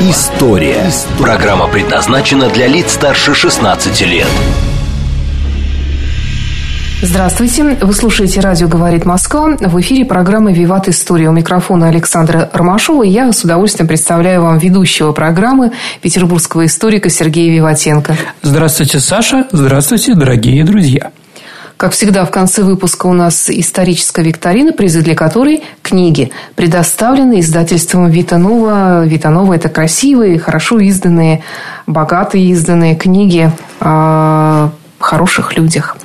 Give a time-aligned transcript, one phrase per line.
[0.00, 0.90] История».
[1.18, 4.28] Программа предназначена для лиц старше 16 лет.
[7.02, 7.78] Здравствуйте.
[7.80, 9.56] Вы слушаете «Радио говорит Москва».
[9.60, 11.28] В эфире программы «Виват История».
[11.28, 13.04] У микрофона Александра Ромашова.
[13.04, 18.16] И я с удовольствием представляю вам ведущего программы петербургского историка Сергея Виватенко.
[18.42, 19.46] Здравствуйте, Саша.
[19.52, 21.12] Здравствуйте, дорогие друзья.
[21.78, 28.10] Как всегда, в конце выпуска у нас историческая викторина, призы для которой книги, предоставлены издательством
[28.10, 29.04] Витанова.
[29.06, 31.44] Витанова– это красивые, хорошо изданные,
[31.86, 35.96] богатые изданные книги о хороших людях.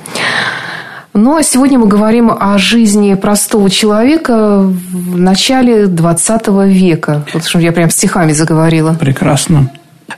[1.12, 7.24] Но сегодня мы говорим о жизни простого человека в начале 20 века.
[7.34, 8.94] Вот что я прям стихами заговорила.
[8.94, 9.72] Прекрасно.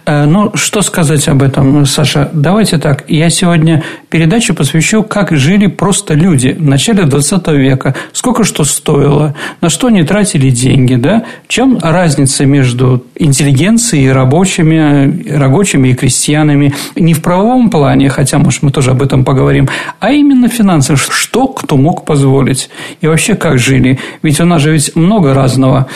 [0.04, 2.30] Э, ну, что сказать об этом, Саша?
[2.32, 3.04] Давайте так.
[3.08, 7.94] Я сегодня передачу посвящу, как жили просто люди в начале 20 века.
[8.12, 11.24] Сколько что стоило, на что они тратили деньги, да?
[11.48, 16.74] Чем разница между интеллигенцией и рабочими, рабочими и крестьянами?
[16.96, 19.68] Не в правовом плане, хотя, может, мы тоже об этом поговорим,
[20.00, 20.98] а именно финансово.
[20.98, 22.70] Что кто мог позволить?
[23.00, 23.98] И вообще, как жили?
[24.22, 25.86] Ведь у нас же ведь много разного.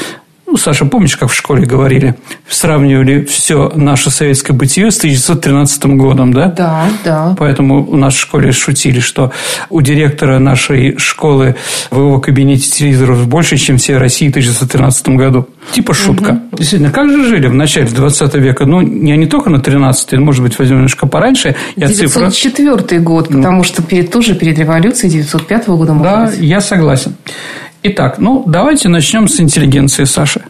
[0.50, 2.16] Ну, Саша, помнишь, как в школе говорили?
[2.48, 6.46] Сравнивали все наше советское бытие с 1913 годом, да?
[6.46, 7.36] Да, да.
[7.38, 9.30] Поэтому у нас в школе шутили, что
[9.68, 11.54] у директора нашей школы
[11.92, 15.46] в его кабинете телевизоров больше, чем все России в 1913 году.
[15.70, 16.30] Типа шутка.
[16.30, 16.56] Угу.
[16.56, 18.66] Действительно, как же жили в начале 20 века?
[18.66, 21.54] Ну, не, не только на 13 может быть, возьмем немножко пораньше.
[21.76, 22.98] Я 904 цифра...
[22.98, 23.62] год, потому ну.
[23.62, 25.94] что перед, тоже перед революцией 905 года.
[26.02, 26.38] Да, быть.
[26.40, 27.14] я согласен.
[27.82, 30.42] Итак, ну, давайте начнем с интеллигенции, Саша.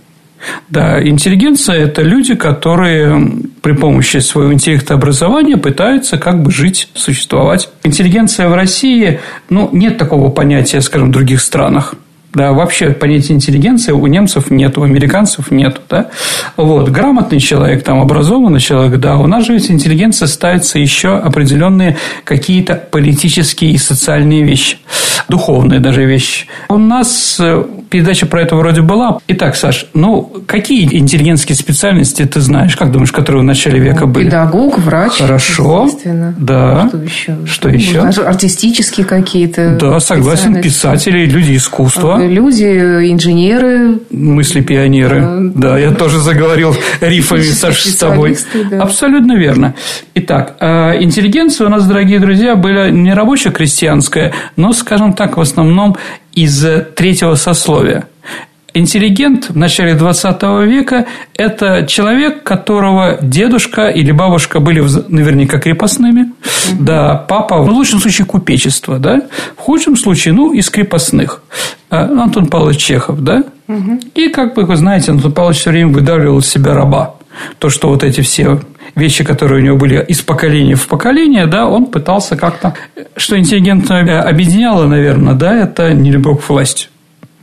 [0.68, 3.30] Да, интеллигенция– это люди, которые
[3.62, 7.68] при помощи своего интеллекта образования пытаются как бы жить, существовать.
[7.84, 11.94] Интеллигенция в России, ну, нет такого понятия, скажем, в других странах.
[12.32, 15.80] Да, вообще понятия интеллигенции у немцев нет, у американцев нет.
[15.88, 16.10] Да?
[16.56, 21.96] Вот, грамотный человек, там, образованный человек, да, у нас же ведь интеллигенция ставится еще определенные
[22.24, 24.78] какие-то политические и социальные вещи,
[25.28, 26.46] духовные даже вещи.
[26.68, 29.18] У нас э, передача про это вроде была.
[29.26, 34.26] Итак, Саш, ну, какие интеллигентские специальности ты знаешь, как думаешь, которые в начале века были?
[34.26, 35.18] Педагог, врач.
[35.18, 35.90] Хорошо.
[36.38, 36.88] Да.
[36.88, 37.36] Что еще?
[37.46, 38.00] Что еще?
[38.00, 39.76] Артистические какие-то.
[39.80, 40.60] Да, согласен.
[40.62, 42.64] Писатели, люди искусства люди,
[43.10, 44.00] инженеры.
[44.10, 45.50] Мысли пионеры.
[45.54, 48.36] Да, я тоже заговорил рифами, Саша, с тобой.
[48.70, 48.82] Да.
[48.82, 49.74] Абсолютно верно.
[50.14, 55.96] Итак, а, интеллигенция у нас, дорогие друзья, была не рабоче-крестьянская, но, скажем так, в основном
[56.34, 56.64] из
[56.96, 58.06] третьего сословия.
[58.72, 66.84] Интеллигент в начале 20 века– это человек, которого дедушка или бабушка были наверняка крепостными, угу.
[66.84, 69.22] да, папа, в лучшем случае, купечество, да,
[69.56, 71.42] в худшем случае, ну, из крепостных.
[71.90, 74.00] А, Антон Павлович Чехов, да, угу.
[74.14, 77.16] и, как вы знаете, Антон Павлович все время выдавливал из себя раба.
[77.58, 78.60] То, что вот эти все
[78.94, 82.74] вещи, которые у него были из поколения в поколение, да, он пытался как-то...
[83.16, 86.88] Что интеллигентно объединяло, наверное, да, это нелюбовь к власти.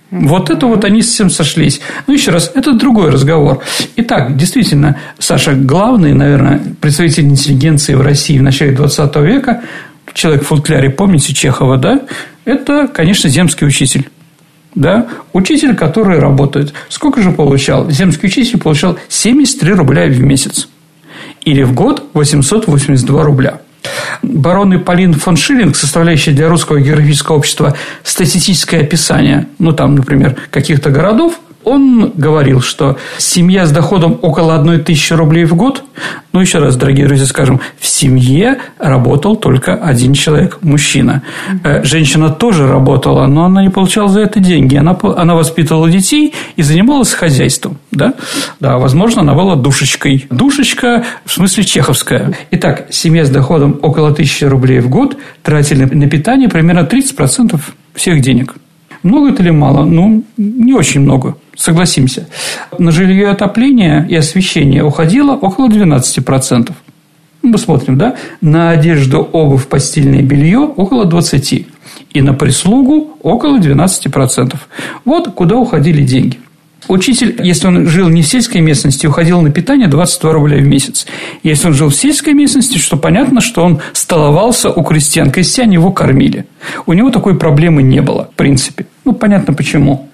[0.10, 1.82] Вот это вот они совсем сошлись.
[2.08, 3.62] Ну, еще раз, это другой разговор.
[3.98, 9.64] Итак, действительно, Саша, главный, наверное, представитель интеллигенции в России в начале 20 века,
[10.14, 12.02] человек в футляре, помните Чехова, да?
[12.46, 14.10] Это, конечно, земский учитель.
[14.76, 15.08] Да?
[15.34, 16.74] Учитель, который работает.
[16.88, 17.90] Сколько же получал?
[17.90, 20.70] Земский учитель получал 73 рубля в месяц.
[21.44, 23.62] Или в год 882 рубля.
[24.28, 30.90] Барон Ипполин фон Шиллинг, составляющий для русского географического общества статистическое описание, ну, там, например, каких-то
[30.90, 35.84] городов, он говорил, что семья с доходом около одной тысячи рублей в год,
[36.32, 41.24] ну, еще раз, дорогие друзья, скажем, в семье работал только один человек, мужчина.
[41.64, 44.76] Э, женщина тоже работала, но она не получала за это деньги.
[44.78, 47.78] Она, она воспитывала детей и занималась хозяйством.
[47.92, 48.14] Да?
[48.60, 50.28] да, возможно, она была душечкой.
[50.30, 52.34] Душечка, в смысле, чеховская.
[52.52, 57.60] Итак, семья с доходом около тысячи рублей в год тратили на питание примерно 30%
[57.94, 58.56] всех денег.
[59.04, 59.86] Много это или мало?
[59.86, 62.28] Ну, не очень много, согласимся.
[62.78, 66.72] На жилье отопление и освещение уходило около 12%.
[67.44, 68.16] Ну, мы смотрим, да?
[68.42, 71.66] На одежду, обувь, постельное белье около 20%.
[72.14, 74.56] И на прислугу около 12%.
[75.06, 76.40] Вот куда уходили деньги.
[76.88, 81.06] Учитель, если он жил не в сельской местности, уходил на питание 22 рубля в месяц.
[81.44, 85.32] Если он жил в сельской местности, что понятно, что он столовался у крестьян.
[85.32, 86.46] Крестьяне его кормили.
[86.86, 88.86] У него такой проблемы не было, в принципе.
[89.04, 90.10] Ну, понятно почему.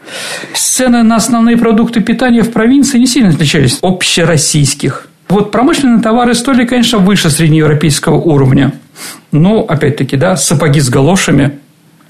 [0.55, 5.09] Цены на основные продукты питания в провинции не сильно отличались от общероссийских.
[5.29, 8.73] Вот промышленные товары стоили, конечно, выше среднеевропейского уровня.
[9.31, 11.59] Но, опять-таки, да, сапоги с галошами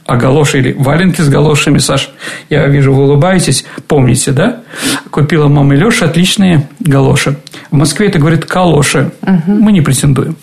[0.06, 2.10] а галоши или валенки с галошами, Саш,
[2.50, 4.62] я вижу, вы улыбаетесь, помните, да?
[5.10, 7.38] Купила мама Леша отличные галоши.
[7.72, 9.12] В Москве это говорит калоши.
[9.22, 9.52] Угу.
[9.52, 10.36] Мы не претендуем.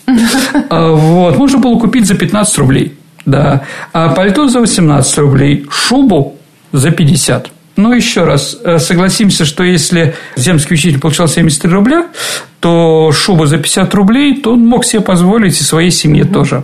[0.69, 1.37] А, вот.
[1.37, 2.97] Можно было купить за 15 рублей.
[3.25, 3.63] Да.
[3.93, 5.67] А пальто за 18 рублей.
[5.69, 6.37] Шубу
[6.71, 7.51] за 50.
[7.77, 12.07] Ну, еще раз, э, согласимся, что если земский учитель получал 73 рубля,
[12.59, 16.33] то шубу за 50 рублей, то он мог себе позволить и своей семье угу.
[16.33, 16.63] тоже.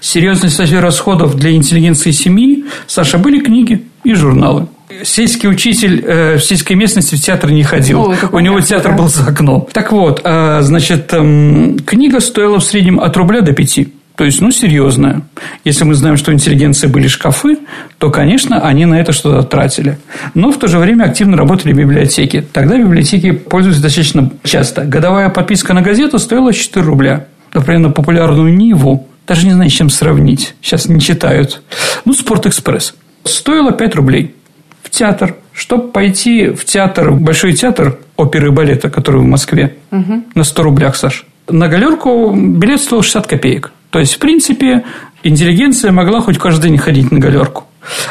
[0.00, 4.68] Серьезной статьей расходов для интеллигенции семьи, Саша, были книги и журналы.
[5.02, 8.02] Сельский учитель э, в сельской местности в театр не ходил.
[8.02, 9.66] О, У него театр был за окном.
[9.72, 13.92] Так вот, э, значит, э, книга стоила в среднем от рубля до пяти.
[14.16, 15.22] То есть, ну, серьезная.
[15.64, 17.58] Если мы знаем, что у интеллигенции были шкафы,
[17.98, 19.98] то, конечно, они на это что-то тратили.
[20.34, 22.44] Но в то же время активно работали библиотеки.
[22.52, 24.84] Тогда библиотеки пользовались достаточно часто.
[24.84, 27.26] Годовая подписка на газету стоила 4 рубля.
[27.52, 30.54] Например, на популярную Ниву даже не знаю, с чем сравнить.
[30.60, 31.62] Сейчас не читают.
[32.04, 32.94] Ну, Спортэкспресс.
[33.24, 34.34] Стоило 5 рублей.
[34.82, 35.36] В театр.
[35.52, 40.24] Чтобы пойти в театр, Большой театр оперы и балета, который в Москве, угу.
[40.34, 41.26] на 100 рублях, Саш.
[41.48, 43.72] На галерку билет стоил 60 копеек.
[43.90, 44.84] То есть, в принципе,
[45.22, 47.64] интеллигенция могла хоть каждый день ходить на галерку.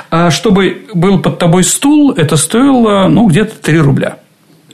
[0.10, 4.18] А чтобы был под тобой стул, это стоило, ну, где-то 3 рубля.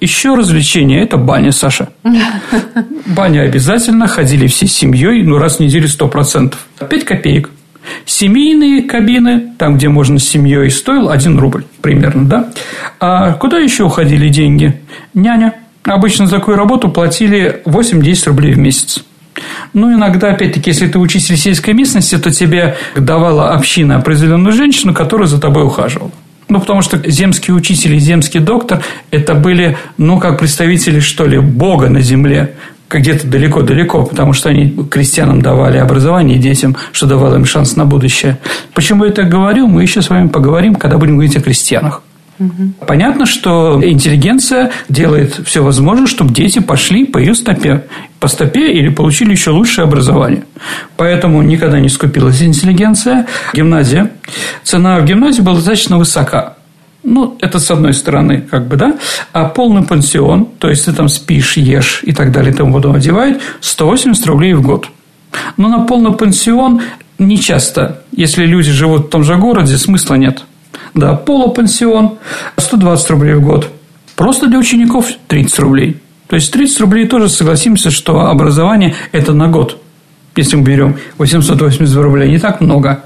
[0.01, 1.89] Еще развлечение– это баня, Саша.
[3.05, 6.65] Баня обязательно, ходили все с семьей, ну, раз в неделю сто процентов.
[6.89, 7.49] Пять копеек.
[8.05, 12.49] Семейные кабины, там, где можно с семьей, стоил один рубль примерно, да?
[12.99, 14.79] А куда еще уходили деньги?
[15.13, 15.55] Няня.
[15.83, 19.03] Обычно за такую работу платили 8-10 рублей в месяц.
[19.73, 25.27] Ну, иногда, опять-таки, если ты учитель сельской местности, то тебе давала община определенную женщину, которая
[25.27, 26.11] за тобой ухаживала.
[26.49, 28.81] Ну, потому что земский учитель и земский доктор–
[29.11, 32.55] это были, ну, как представители, что ли, Бога на земле,
[32.89, 38.39] где-то далеко-далеко, потому что они крестьянам давали образование детям, что давало им шанс на будущее.
[38.73, 42.01] Почему я так говорю, мы еще с вами поговорим, когда будем говорить о крестьянах.
[42.39, 42.85] Угу.
[42.87, 47.85] Понятно, что интеллигенция делает все возможное, чтобы дети пошли по ее стопе.
[48.19, 50.43] По стопе или получили еще лучшее образование.
[50.95, 53.27] Поэтому никогда не скупилась интеллигенция.
[53.53, 54.11] Гимназия.
[54.63, 56.55] Цена в гимназии была достаточно высока.
[57.03, 58.97] Ну, это с одной стороны, как бы, да.
[59.31, 62.95] А полный пансион, то есть ты там спишь, ешь и так далее, и тому потом
[62.95, 64.89] одевает, 180 рублей в год.
[65.55, 66.81] Но на полный пансион
[67.17, 70.43] не часто, если люди живут в том же городе, смысла нет.
[70.93, 72.17] Да, полупансион
[72.57, 73.69] 120 рублей в год.
[74.15, 75.97] Просто для учеников 30 рублей.
[76.27, 79.81] То есть 30 рублей тоже согласимся, что образование– это на год.
[80.35, 83.03] Если мы берем 882 рубля, не так много.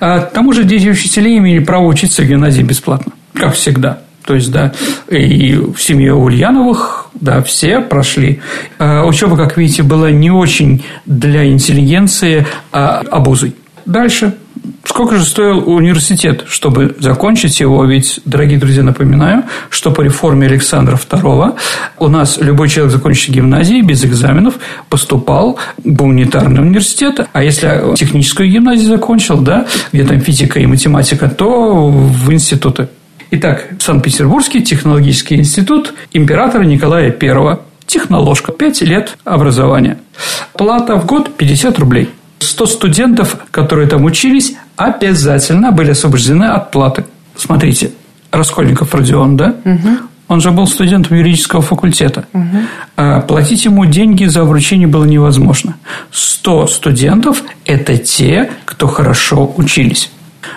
[0.00, 4.00] А к тому же дети учителей имели право учиться в гимназии бесплатно, как всегда.
[4.24, 4.72] То есть, да,
[5.08, 8.40] и в семье Ульяновых, да, все прошли.
[8.78, 13.54] А учеба, как видите, была не очень для интеллигенции, а обузой.
[13.84, 14.36] Дальше
[14.84, 17.84] Сколько же стоил университет, чтобы закончить его?
[17.84, 21.56] Ведь, дорогие друзья, напоминаю, что по реформе Александра II
[21.98, 24.54] у нас любой человек, закончивший гимназии без экзаменов,
[24.88, 27.26] поступал в гуманитарный университет.
[27.32, 32.88] А если техническую гимназию закончил, да, где там физика и математика, то в институты.
[33.30, 37.58] Итак, Санкт-Петербургский технологический институт императора Николая I.
[37.86, 38.52] Техноложка.
[38.52, 39.98] Пять лет образования.
[40.54, 42.10] Плата в год 50 рублей.
[42.42, 47.04] 100 студентов, которые там учились, обязательно были освобождены от платы.
[47.36, 47.92] Смотрите,
[48.30, 49.54] Раскольников Родион, да?
[49.64, 49.88] Угу.
[50.28, 52.24] Он же был студентом юридического факультета.
[52.32, 52.56] Угу.
[52.96, 55.76] А платить ему деньги за вручение было невозможно.
[56.10, 60.10] 100 студентов– это те, кто хорошо учились.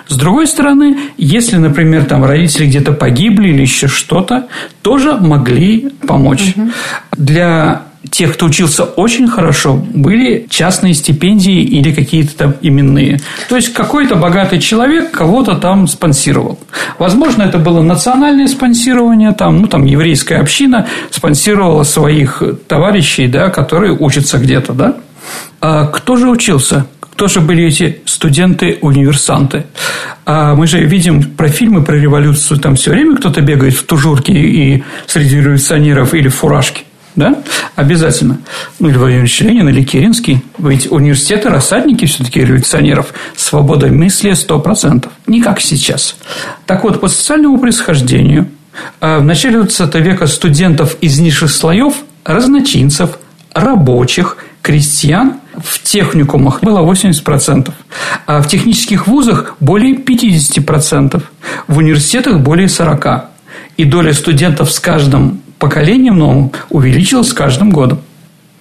[0.08, 4.46] С другой стороны, если, например, там родители где-то погибли или еще что-то,
[4.82, 6.54] тоже могли помочь.
[6.56, 6.70] Угу.
[7.16, 13.20] Для тех, кто учился очень хорошо, были частные стипендии или какие-то там именные.
[13.48, 16.58] То есть, какой-то богатый человек кого-то там спонсировал.
[16.98, 23.92] Возможно, это было национальное спонсирование, там, ну, там, еврейская община спонсировала своих товарищей, да, которые
[23.92, 24.96] учатся где-то, да.
[25.60, 26.86] А кто же учился?
[27.00, 29.64] Кто же были эти студенты-универсанты?
[30.26, 34.32] А мы же видим про фильмы про революцию, там все время кто-то бегает в тужурке
[34.34, 36.82] и среди революционеров или в фуражке
[37.16, 37.42] да,
[37.74, 38.38] обязательно.
[38.78, 40.44] Ну, Владимир Ильич Ленин, или Керенский.
[40.58, 43.12] Ведь университеты– рассадники все-таки революционеров.
[43.36, 45.12] Свобода мысли– сто процентов.
[45.26, 46.16] Не как сейчас.
[46.66, 48.48] Так вот, по социальному происхождению
[49.00, 51.94] А в начале 20 века студентов из низших слоев,
[52.24, 53.18] разночинцев,
[53.54, 57.72] рабочих, крестьян в техникумах было 80%,
[58.26, 61.22] а в технических вузах более 50%,
[61.66, 63.22] в университетах более 40%.
[63.78, 68.00] И доля студентов с каждым поколением новым увеличилась с каждым годом.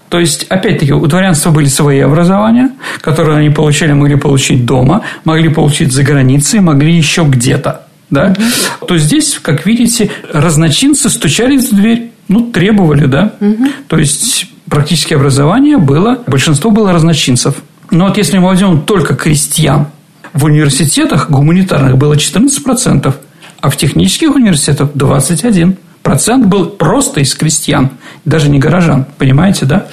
[0.09, 2.71] То есть, опять-таки, у дворянства были свои образования,
[3.01, 7.81] которые они получали, могли получить дома, могли получить за границей, могли еще где-то.
[8.09, 8.35] Да?
[8.37, 8.85] Угу.
[8.87, 13.33] То здесь, как видите, разночинцы стучались в дверь, ну, требовали, да.
[13.41, 13.67] Угу.
[13.87, 17.55] То есть, практически образование было, большинство было разночинцев.
[17.91, 19.87] Но вот если мы возьмем только крестьян,
[20.33, 23.13] в университетах гуманитарных было 14%,
[23.61, 25.75] а в технических университетах 21%.
[26.05, 27.89] Процент был просто из крестьян,
[28.25, 29.87] даже не горожан, понимаете, да?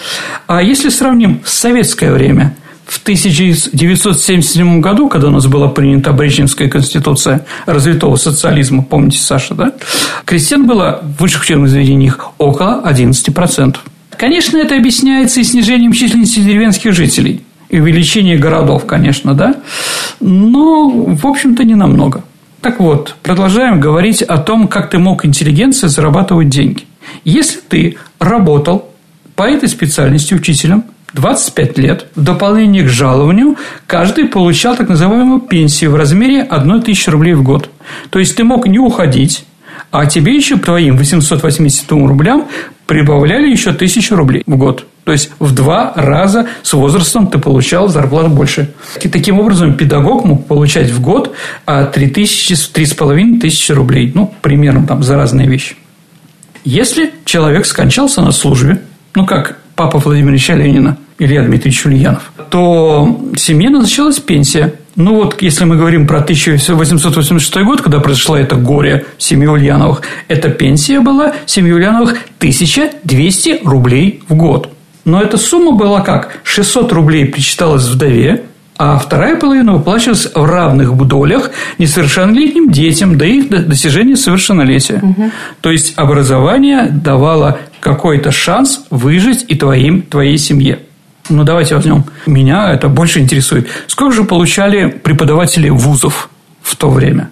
[0.46, 2.54] А если сравним с советское время,
[2.84, 9.72] в 1977 году, когда у нас была принята Брежневская конституция развитого социализма, помните, Саша, да?
[10.26, 13.76] Крестьян было в высших учебных заведениях около 11%.
[14.18, 17.40] Конечно, это объясняется и снижением численности деревенских жителей,
[17.70, 19.54] и увеличением городов, конечно, да?
[20.20, 22.22] Но, в общем-то, не намного.
[22.62, 26.84] Так вот, продолжаем говорить о том, как ты мог интеллигенции зарабатывать деньги.
[27.24, 28.88] Если ты работал
[29.34, 33.56] по этой специальности учителем 25 лет, в дополнение к жалованию,
[33.88, 37.68] каждый получал так называемую пенсию в размере 1 тысячи рублей в год.
[38.10, 39.44] То есть, ты мог не уходить,
[39.90, 42.46] а тебе еще твоим 880 рублям
[42.92, 44.86] прибавляли еще 1000 рублей в год.
[45.04, 48.74] То есть, в два раза с возрастом ты получал зарплату больше.
[49.00, 51.34] И таким образом, педагог мог получать в год
[51.64, 54.12] 3000, а, 3,5 тысячи рублей.
[54.14, 55.74] Ну, примерно там за разные вещи.
[56.64, 58.82] Если человек скончался на службе,
[59.14, 64.74] ну, как папа Владимира Ильича Ленина, Илья Дмитриевич Ульянов, то семье назначалась пенсия.
[64.96, 70.02] Ну, вот если мы говорим про 1886 год, когда произошло это горе в семье Ульяновых,
[70.28, 74.70] эта пенсия была в семье Ульяновых 1200 рублей в год.
[75.04, 76.40] Но эта сумма была как?
[76.44, 78.44] 600 рублей причиталась вдове,
[78.76, 85.00] а вторая половина выплачивалась в равных долях несовершеннолетним детям до их достижения совершеннолетия.
[85.02, 85.30] Угу.
[85.60, 90.80] То есть образование давало какой-то шанс выжить и твоим, твоей семье.
[91.28, 92.04] Ну, давайте возьмем.
[92.26, 93.68] Меня это больше интересует.
[93.86, 96.28] Сколько же получали преподаватели вузов
[96.62, 97.30] в то время?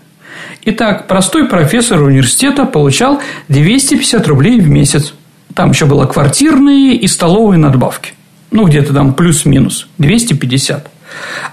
[0.64, 5.14] Итак, простой профессор университета получал 250 рублей в месяц.
[5.54, 8.12] Там еще было квартирные и столовые надбавки.
[8.50, 10.90] Ну, где-то там плюс-минус 250.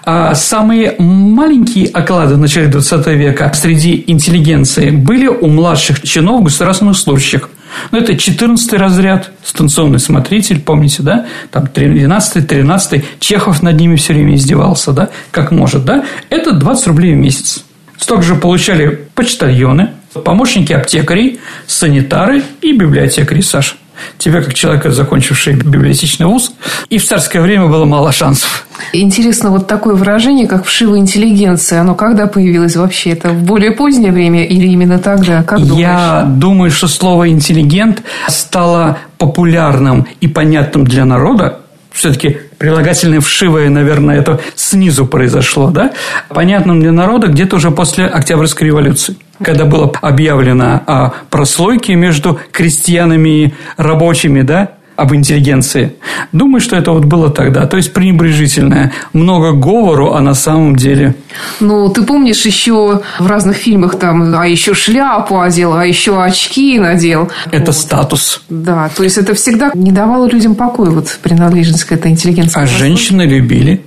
[0.05, 6.97] А самые маленькие оклады в начале 20 века среди интеллигенции были у младших чинов государственных
[6.97, 7.49] служащих.
[7.91, 11.25] Ну, это 14 разряд, станционный смотритель, помните, да?
[11.51, 15.09] Там 12 13 Чехов над ними все время издевался, да?
[15.31, 16.05] Как может, да?
[16.29, 17.63] Это 20 рублей в месяц.
[17.97, 19.91] Столько же получали почтальоны,
[20.23, 23.75] помощники аптекарей, санитары и библиотекари, Саша.
[24.17, 26.51] Тебе, как человека, закончивший библиотечный вуз,
[26.89, 28.65] и в царское время было мало шансов.
[28.93, 33.11] Интересно, вот такое выражение, как вшивая интеллигенция, оно когда появилось вообще?
[33.11, 35.43] Это в более позднее время или именно тогда?
[35.43, 35.79] Как думаешь?
[35.79, 41.59] Я думаю, что слово «интеллигент» стало популярным и понятным для народа
[41.97, 45.91] все-таки прилагательное вшивое, наверное, это снизу произошло, да,
[46.29, 53.29] понятным для народа где-то уже после Октябрьской революции, когда было объявлено о прослойке между крестьянами
[53.29, 55.93] и рабочими, да, об интеллигенции.
[56.31, 57.67] Думаю, что это вот было тогда.
[57.67, 58.91] То есть пренебрежительное.
[59.13, 61.15] Много говору, а на самом деле...
[61.59, 66.79] Ну, ты помнишь еще в разных фильмах там, а еще шляпу одел, а еще очки
[66.79, 67.29] надел.
[67.51, 67.75] Это вот.
[67.75, 68.41] статус.
[68.49, 72.59] Да, то есть это всегда не давало людям покоя, вот принадлежность к этой интеллигенции.
[72.59, 73.83] А женщины любили.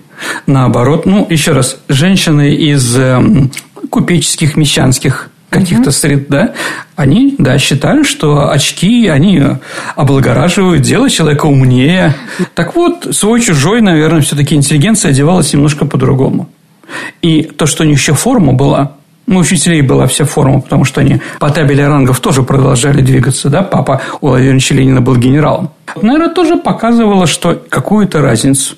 [0.47, 3.21] Наоборот, ну, еще раз, женщины из э,
[3.91, 6.55] купеческих, мещанских каких-то сред, да,
[6.97, 9.43] они, да, считали, что очки, они
[9.97, 12.15] облагораживают, делают человека умнее.
[12.55, 16.49] Так вот, свой-чужой, наверное, все-таки интеллигенция одевалась немножко по-другому.
[17.21, 18.93] И то, что у них еще форма была,
[19.27, 23.49] ну, у учителей была вся форма, потому что они по табели рангов тоже продолжали двигаться,
[23.49, 25.71] да, папа у Владимира Ильича Ленина был генералом.
[26.01, 28.77] Наверное, тоже показывало, что какую-то разницу.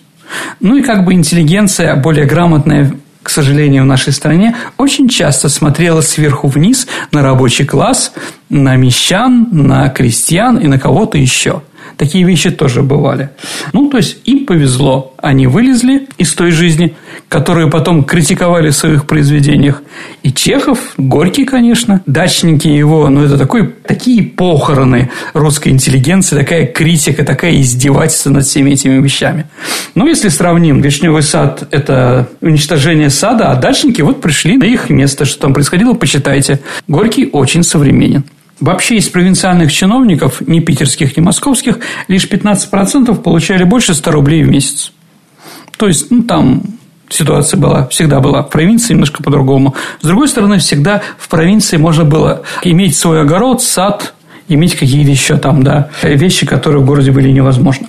[0.60, 6.00] Ну, и как бы интеллигенция более грамотная к сожалению, в нашей стране очень часто смотрела
[6.00, 8.12] сверху вниз на рабочий класс,
[8.48, 11.62] на мещан, на крестьян и на кого-то еще.
[11.96, 13.30] Такие вещи тоже бывали.
[13.72, 15.14] Ну, то есть, им повезло.
[15.18, 16.94] Они вылезли из той жизни,
[17.28, 19.82] которую потом критиковали в своих произведениях.
[20.22, 27.24] И Чехов, Горький, конечно, дачники его, ну, это такой, такие похороны русской интеллигенции, такая критика,
[27.24, 29.46] такая издевательство над всеми этими вещами.
[29.94, 35.24] Ну, если сравним, Вишневый сад– это уничтожение сада, а дачники вот пришли на их место.
[35.24, 36.60] Что там происходило, почитайте.
[36.88, 38.24] Горький очень современен.
[38.62, 44.50] Вообще из провинциальных чиновников, ни питерских, ни московских, лишь 15% получали больше 100 рублей в
[44.50, 44.92] месяц.
[45.76, 46.62] То есть, ну, там
[47.08, 49.74] ситуация была, всегда была в провинции немножко по-другому.
[50.00, 54.14] С другой стороны, всегда в провинции можно было иметь свой огород, сад,
[54.46, 57.88] иметь какие-то еще там, да, вещи, которые в городе были невозможны.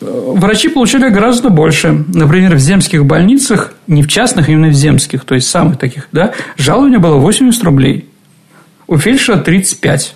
[0.00, 2.04] Врачи получали гораздо больше.
[2.08, 6.32] Например, в земских больницах, не в частных, именно в земских, то есть самых таких, да,
[6.56, 8.07] жалование было 80 рублей
[8.88, 10.14] у фельдшера 35.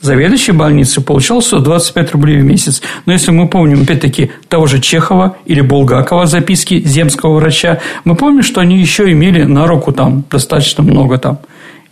[0.00, 2.82] Заведующий больницы получал 125 рублей в месяц.
[3.06, 8.42] Но если мы помним, опять-таки, того же Чехова или Булгакова записки земского врача, мы помним,
[8.42, 11.38] что они еще имели на руку там достаточно много там.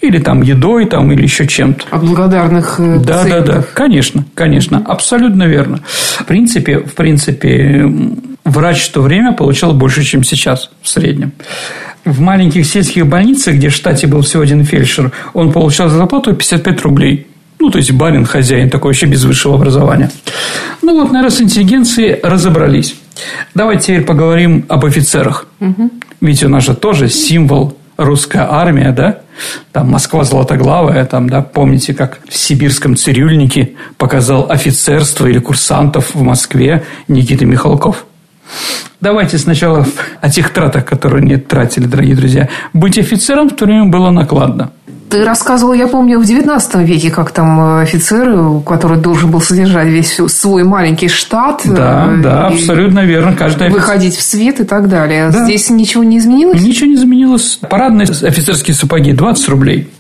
[0.01, 1.85] Или там едой, там, или еще чем-то.
[1.91, 5.81] От благодарных э, Да, да, да, конечно, конечно, абсолютно верно.
[5.85, 7.87] В принципе, в принципе,
[8.45, 11.33] врач в то время получал больше, чем сейчас в среднем
[12.05, 16.83] в маленьких сельских больницах, где в штате был всего один фельдшер, он получал зарплату 55
[16.83, 17.27] рублей.
[17.59, 20.11] Ну, то есть, барин, хозяин, такой вообще без высшего образования.
[20.81, 22.97] Ну, вот, наверное, с интеллигенцией разобрались.
[23.55, 25.47] Давайте теперь поговорим об офицерах.
[25.61, 25.91] Угу.
[26.23, 29.21] Ведь у нас же тоже символ русская армия, да?
[29.73, 36.23] Там Москва золотоглавая, там, да, помните, как в сибирском цирюльнике показал офицерство или курсантов в
[36.23, 38.07] Москве Никита Михалков.
[39.01, 39.87] Давайте сначала
[40.21, 42.49] о тех тратах, которые не тратили, дорогие друзья.
[42.75, 44.73] Быть офицером в то время было накладно.
[45.09, 49.89] Ты рассказывал, я помню, в XIX веке, как там э, офицер, который должен был содержать
[49.89, 51.63] весь свой маленький штат.
[51.65, 53.35] Да, э, да, абсолютно верно.
[53.35, 53.81] Каждый офицер...
[53.81, 55.31] Выходить в свет и так далее.
[55.31, 55.45] Да.
[55.45, 56.63] Здесь ничего не изменилось?
[56.63, 57.59] Ничего не изменилось.
[57.69, 59.91] Парадные офицерские сапоги 20 рублей.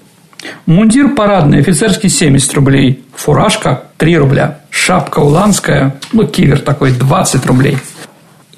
[0.66, 3.02] Мундир парадный, офицерский 70 рублей.
[3.16, 4.60] Фуражка 3 рубля.
[4.70, 7.78] Шапка уланская, ну, кивер такой, 20 рублей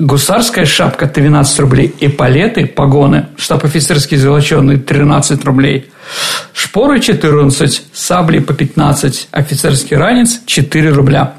[0.02, 5.90] гусарская шапка 12 рублей, эполеты, погоны, штаб-офицерские золоченые 13 рублей,
[6.52, 11.34] шпоры 14, сабли по 15, офицерский ранец 4 рубля.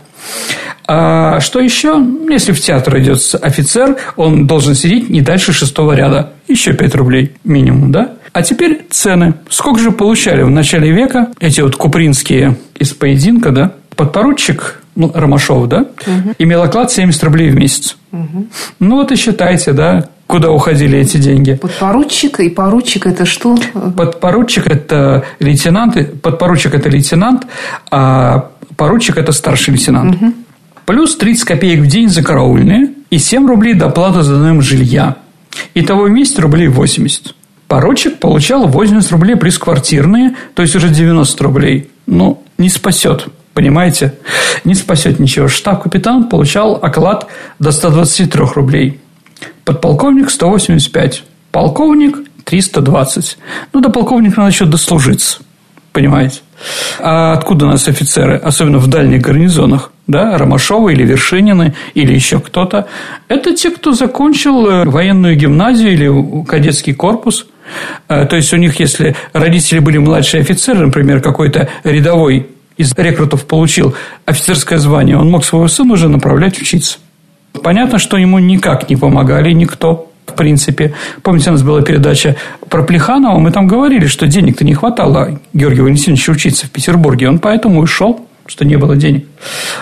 [0.87, 2.01] А что еще?
[2.29, 6.33] Если в театр идет офицер, он должен сидеть не дальше шестого ряда.
[6.47, 8.13] Еще 5 рублей минимум, да?
[8.31, 9.35] А теперь цены.
[9.49, 13.73] Сколько же получали в начале века эти вот купринские из поединка, да?
[13.95, 16.35] Подпоручик ну, Ромашов, да, угу.
[16.39, 17.97] имел оклад 70 рублей в месяц.
[18.11, 18.47] Угу.
[18.79, 21.53] Ну, вот и считайте, да, куда уходили эти деньги.
[21.53, 23.57] Подпоручик и поручик– это что?
[23.95, 27.47] Подпоручик– это лейтенант, подпоручик– это лейтенант,
[27.91, 30.15] а поручик– это старший лейтенант.
[30.15, 30.33] Угу.
[30.85, 35.17] Плюс 30 копеек в день за караульные и 7 рублей доплата за наем жилья.
[35.75, 37.35] Итого вместе рублей 80.
[37.67, 41.89] Поручик получал 80 рублей плюс квартирные, то есть уже 90 рублей.
[42.05, 43.27] Ну, не спасет.
[43.53, 44.15] Понимаете?
[44.63, 45.47] Не спасет ничего.
[45.47, 47.27] Штаб-капитан получал оклад
[47.59, 48.99] до 123 рублей.
[49.63, 51.23] Подполковник 185.
[51.51, 53.37] Полковник 320.
[53.73, 55.39] Ну, до полковника надо еще дослужиться.
[55.91, 56.41] Понимаете?
[56.99, 59.91] А откуда у нас офицеры, особенно в дальних гарнизонах?
[60.07, 62.87] Да, Ромашова или Вершинины, или еще кто-то.
[63.27, 67.45] Это те, кто закончил э, военную гимназию или кадетский корпус.
[68.09, 73.45] Э, то есть, у них, если родители были младшие офицеры, например, какой-то рядовой из рекрутов
[73.45, 76.97] получил офицерское звание, он мог своего сына уже направлять учиться.
[77.61, 80.93] Понятно, что ему никак не помогали никто, в принципе.
[81.21, 82.35] Помните, у нас была передача
[82.69, 87.29] про Плеханова, мы там говорили, что денег-то не хватало Георгию Валентиновичу учиться в Петербурге.
[87.29, 89.27] Он поэтому ушел, что не было денег.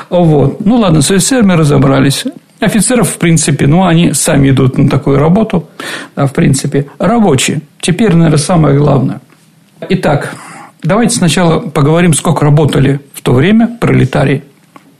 [0.09, 0.65] Вот.
[0.65, 2.25] Ну, ладно, с офицерами разобрались.
[2.59, 5.67] Офицеров, в принципе, ну, они сами идут на такую работу,
[6.15, 6.87] да, в принципе.
[6.99, 7.61] Рабочие.
[7.79, 9.21] Теперь, наверное, самое главное.
[9.89, 10.35] Итак,
[10.83, 14.43] Давайте сначала поговорим, сколько работали в то время пролетарии.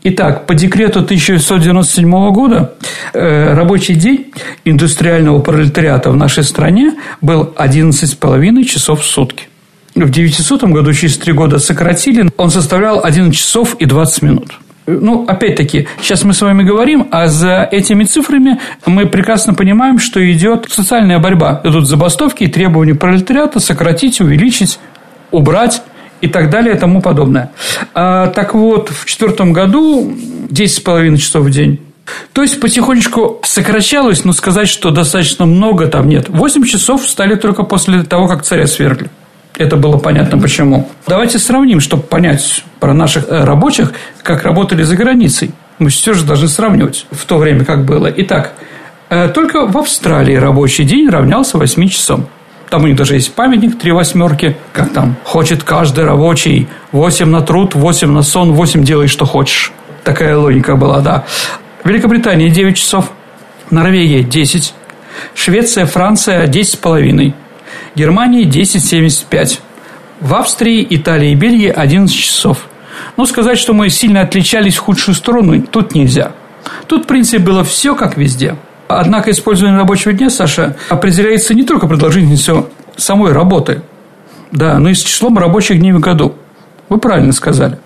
[0.03, 2.73] Итак, по декрету 1997 года
[3.13, 4.31] э, рабочий день
[4.65, 9.47] индустриального пролетариата в нашей стране был 11,5 часов в сутки.
[9.93, 14.59] В 900 году, через три года сократили, он составлял 11 часов и 20 минут.
[14.87, 20.19] Ну, опять-таки, сейчас мы с вами говорим, а за этими цифрами мы прекрасно понимаем, что
[20.31, 21.61] идет социальная борьба.
[21.63, 24.79] Идут забастовки и требования пролетариата сократить, увеличить
[25.31, 25.81] убрать
[26.21, 27.51] и так далее и тому подобное.
[27.93, 30.13] А, так вот, в четвертом году
[30.49, 31.79] 10,5 часов в день.
[32.33, 36.29] То есть, потихонечку сокращалось, но сказать, что достаточно много там нет.
[36.29, 39.09] 8 часов стали только после того, как царя свергли.
[39.57, 40.89] Это было понятно почему.
[41.07, 45.51] Давайте сравним, чтобы понять про наших э, рабочих, как работали за границей.
[45.77, 48.11] Мы все же должны сравнивать в то время, как было.
[48.15, 48.53] Итак,
[49.09, 52.27] э, только в Австралии рабочий день равнялся 8 часам.
[52.71, 57.41] Там у них даже есть памятник три восьмерки, как там хочет каждый рабочий восемь на
[57.41, 59.73] труд, восемь на сон, восемь делай, что хочешь.
[60.05, 61.25] Такая логика была, да.
[61.83, 63.11] Великобритания 9 часов,
[63.71, 64.73] Норвегия 10,
[65.35, 67.33] Швеция, Франция 10,5,
[67.95, 69.59] Германия 10,75,
[70.21, 72.69] в Австрии, Италии и Бельгии 11 часов.
[73.17, 76.31] Но сказать, что мы сильно отличались в худшую сторону, тут нельзя.
[76.87, 78.55] Тут, в принципе, было все как везде.
[78.99, 83.81] Однако использование рабочего дня, Саша, определяется не только продолжительностью самой работы,
[84.51, 86.35] да, но и с числом рабочих дней в году.
[86.89, 87.79] Вы правильно сказали.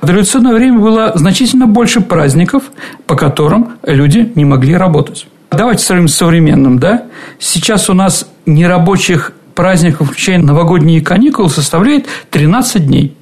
[0.00, 2.64] В революционное время было значительно больше праздников,
[3.06, 5.28] по которым люди не могли работать.
[5.52, 7.04] Давайте сравним с современным, да?
[7.38, 13.16] Сейчас у нас нерабочих праздников, включая новогодние каникулы, составляет 13 дней.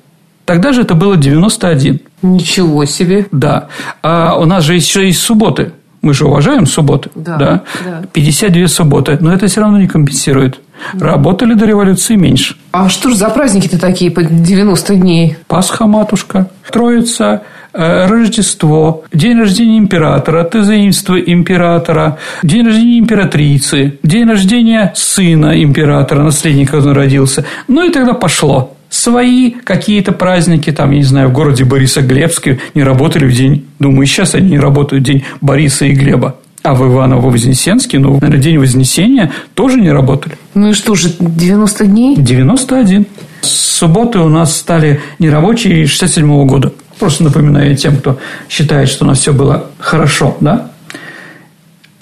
[0.45, 2.01] Тогда же это было 91.
[2.23, 3.27] Ничего себе.
[3.31, 3.69] Да.
[4.03, 5.73] А у нас же еще есть субботы.
[6.03, 7.11] Мы же уважаем субботы.
[7.15, 7.63] Да, да?
[7.85, 8.03] да.
[8.13, 9.19] 52 субботы.
[9.21, 10.61] Но это все равно не компенсирует.
[10.99, 12.57] Работали до революции меньше.
[12.73, 15.37] А что же за праздники-то такие по 90 дней?
[15.49, 24.93] Пасха, матушка, Троица, э, Рождество, день рождения императора, тезаимство императора, день рождения императрицы, день рождения
[24.95, 27.45] сына императора, наследника, он родился.
[27.67, 28.78] Ну и тогда пошло.
[28.91, 34.07] Свои какие-то праздники, там, я не знаю, в городе Борисоглебске не работали в день, думаю,
[34.07, 36.37] сейчас они не работают в день Бориса и Глеба.
[36.63, 40.37] А в Иваново-Вознесенске, ну, на день Вознесения тоже не работали.
[40.55, 42.17] Ну и что же, 90 дней?
[42.17, 43.07] 91.
[43.43, 46.73] С субботы у нас стали нерабочие 67 -го года.
[46.99, 50.73] Просто напоминаю тем, кто считает, что у нас все было хорошо, да?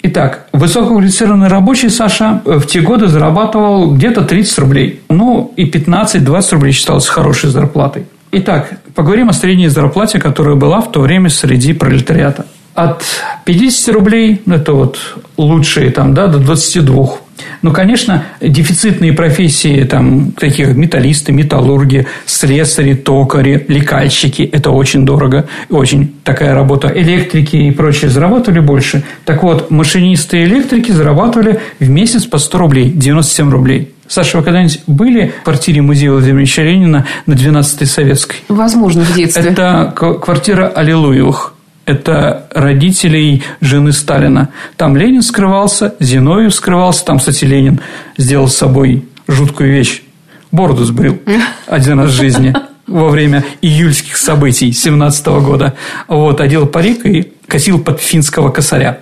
[0.03, 5.01] Итак, высококвалифицированный рабочий Саша в те годы зарабатывал где-то 30 рублей.
[5.09, 8.05] Ну, и 15-20 рублей считалось хорошей зарплатой.
[8.31, 12.45] Итак, поговорим о средней зарплате, которая была в то время среди пролетариата
[12.77, 13.03] от
[13.45, 14.99] 50 рублей, ну, это вот
[15.35, 17.07] лучшие там, да, до 22.
[17.61, 26.15] Ну, конечно, дефицитные профессии, там, такие металлисты, металлурги, слесари, токари, лекальщики, это очень дорого, очень
[26.23, 26.91] такая работа.
[26.95, 29.03] Электрики и прочие зарабатывали больше.
[29.25, 33.93] Так вот, машинисты и электрики зарабатывали в месяц по 100 рублей, 97 рублей.
[34.07, 38.37] Саша, вы когда-нибудь были в квартире музея Владимира Ильича Ленина на 12-й Советской?
[38.47, 39.51] Возможно, в детстве.
[39.51, 41.53] Это квартира Аллилуевых
[41.87, 44.49] это родителей жены Сталина.
[44.75, 47.79] Там Ленин скрывался, Зиновьев скрывался, там, кстати, Ленин
[48.17, 50.03] сделал с собой жуткую вещь.
[50.51, 51.19] Бороду сбрил
[51.65, 52.53] один раз в жизни
[52.87, 55.75] во время июльских событий 17 года.
[56.09, 58.99] Вот, одел парик и косил под финского косаря.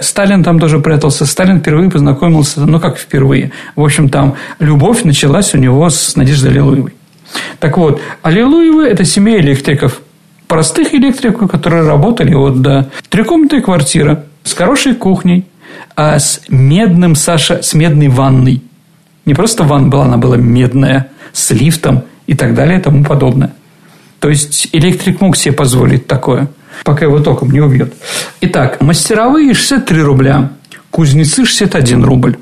[0.00, 1.26] Сталин там тоже прятался.
[1.26, 3.52] Сталин впервые познакомился, ну, как впервые.
[3.76, 6.94] В общем, там любовь началась у него с Надеждой Аллилуевой.
[7.60, 10.00] Так вот, Аллилуевы– это семья электриков–
[10.52, 15.46] простых электриков, которые работали вот до трехкомнатной квартиры с хорошей кухней,
[15.96, 18.62] а с медным, Саша, с медной ванной.
[19.24, 23.54] Не просто ванна была, она была медная, с лифтом и так далее и тому подобное.
[24.20, 26.48] То есть, электрик мог себе позволить такое,
[26.84, 27.94] пока его током не убьет.
[28.42, 30.50] Итак, мастеровые 63 рубля,
[30.90, 32.36] кузнецы 61 рубль,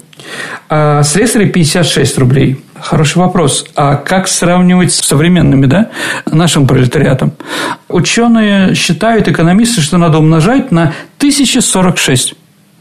[0.68, 3.66] а слесари 56 рублей– Хороший вопрос.
[3.74, 5.90] А как сравнивать с современными, да,
[6.26, 7.32] нашим пролетариатом?
[7.88, 12.34] Ученые считают, экономисты, что надо умножать на 1046.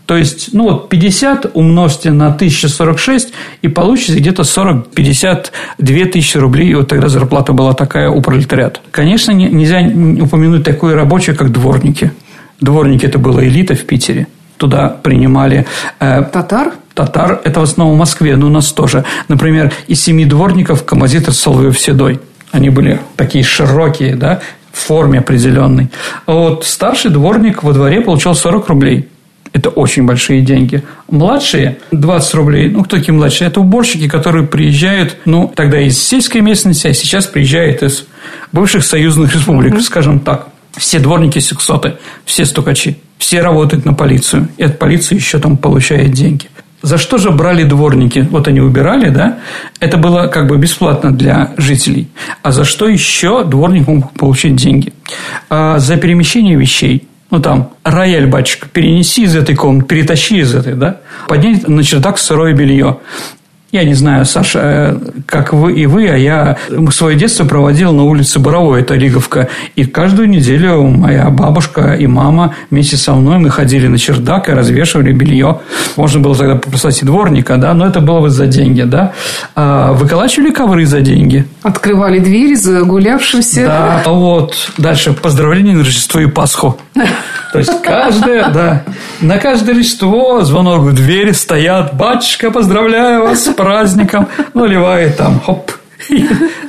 [0.05, 3.31] То есть, ну вот 50 умножьте на 1046,
[3.62, 6.69] и получится где-то 40-52 тысячи рублей.
[6.69, 8.79] И вот тогда зарплата была такая у пролетариата.
[8.89, 9.81] Конечно, нельзя
[10.23, 12.12] упомянуть такое рабочее, как дворники.
[12.59, 14.27] Дворники– это была элита в Питере.
[14.57, 15.67] Туда принимали...
[15.99, 16.73] Э, Татар?
[16.99, 19.05] Татар, это в основном в Москве, но у нас тоже.
[19.29, 22.19] Например, из семи дворников композитор Соловьев Седой.
[22.51, 24.41] Они были такие широкие, да,
[24.73, 25.89] в форме определенной.
[26.25, 29.07] А вот старший дворник во дворе получал 40 рублей.
[29.53, 30.83] Это очень большие деньги.
[31.09, 32.69] Младшие 20 рублей.
[32.69, 33.47] Ну, кто такие младшие?
[33.47, 38.05] Это уборщики, которые приезжают, ну, тогда из сельской местности, а сейчас приезжают из
[38.51, 39.81] бывших союзных республик, mm-hmm.
[39.81, 40.49] скажем так.
[40.75, 41.93] Все дворники сексоты,
[42.25, 44.49] все стукачи, все работают на полицию.
[44.57, 46.47] И от полиции еще там получают деньги.
[46.81, 48.27] За что же брали дворники?
[48.31, 49.39] Вот они убирали, да?
[49.79, 52.07] Это было как бы бесплатно для жителей.
[52.41, 54.93] А за что еще дворник мог получить деньги?
[55.49, 57.07] А за перемещение вещей.
[57.31, 60.97] Ну, там, рояль, батюшка, перенеси из этой комнаты, перетащи из этой, да?
[61.27, 62.97] Поднять на чердак сырое белье.
[63.71, 66.58] Я не знаю, Саша, э, как вы и вы, а я
[66.91, 69.47] свое детство проводил на улице Боровой, это Лиговка.
[69.75, 74.53] И каждую неделю моя бабушка и мама вместе со мной мы ходили на чердак и
[74.53, 75.60] развешивали белье.
[75.97, 79.13] Можно было тогда попросить дворника, да, но это было бы за деньги, да.
[79.53, 81.45] А выколачивали ковры за деньги.
[81.62, 83.65] Открывали двери загулявшимся.
[83.65, 84.55] Да, вот.
[84.79, 86.79] Дальше поздравления на Рождество и Пасху.
[87.51, 88.83] То есть, каждое, да,
[89.21, 95.71] на каждое Рождество звонок в двери стоят, батюшка, поздравляю вас с праздником, наливает там, хоп,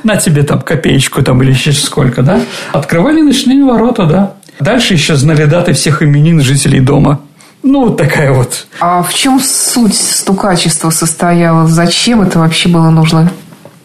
[0.03, 2.41] на тебе там копеечку там или еще сколько, да?
[2.73, 4.33] Открывали ночные ворота, да.
[4.59, 7.21] Дальше еще знали даты всех именин жителей дома.
[7.63, 8.65] Ну, вот такая вот.
[8.79, 11.67] А в чем суть стукачества состояла?
[11.67, 13.31] Зачем это вообще было нужно?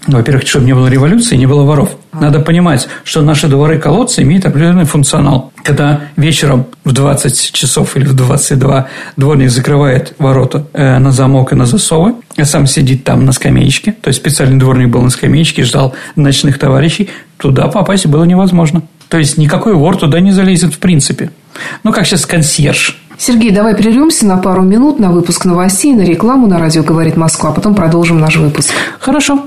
[0.07, 1.97] Во-первых, чтобы не было революции, не было воров.
[2.13, 5.53] Надо понимать, что наши дворы-колодцы имеют определенный функционал.
[5.63, 11.57] Когда вечером в 20 часов или в 22 дворник закрывает ворота э, на замок и
[11.57, 15.65] на засовы, а сам сидит там на скамеечке, то есть специальный дворник был на скамеечке,
[15.65, 18.83] ждал ночных товарищей, туда попасть было невозможно.
[19.09, 21.31] То есть никакой вор туда не залезет в принципе.
[21.85, 22.99] Ну, как сейчас консьерж.
[23.19, 27.51] Сергей, давай прервемся на пару минут на выпуск новостей, на рекламу на радио «Говорит Москва»,
[27.51, 28.71] а потом продолжим наш выпуск.
[29.01, 29.47] Хорошо.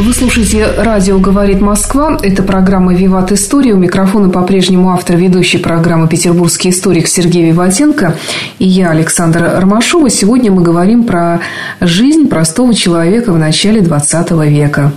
[0.00, 2.16] Вы слушаете «Радио говорит Москва».
[2.22, 3.74] Это программа «Виват История».
[3.74, 8.16] У микрофона по-прежнему автор ведущей программы «Петербургский историк» Сергей Виватенко
[8.58, 10.08] и я, Александра Ромашова.
[10.08, 11.40] Сегодня мы говорим про
[11.82, 14.92] жизнь простого человека в начале 20 века.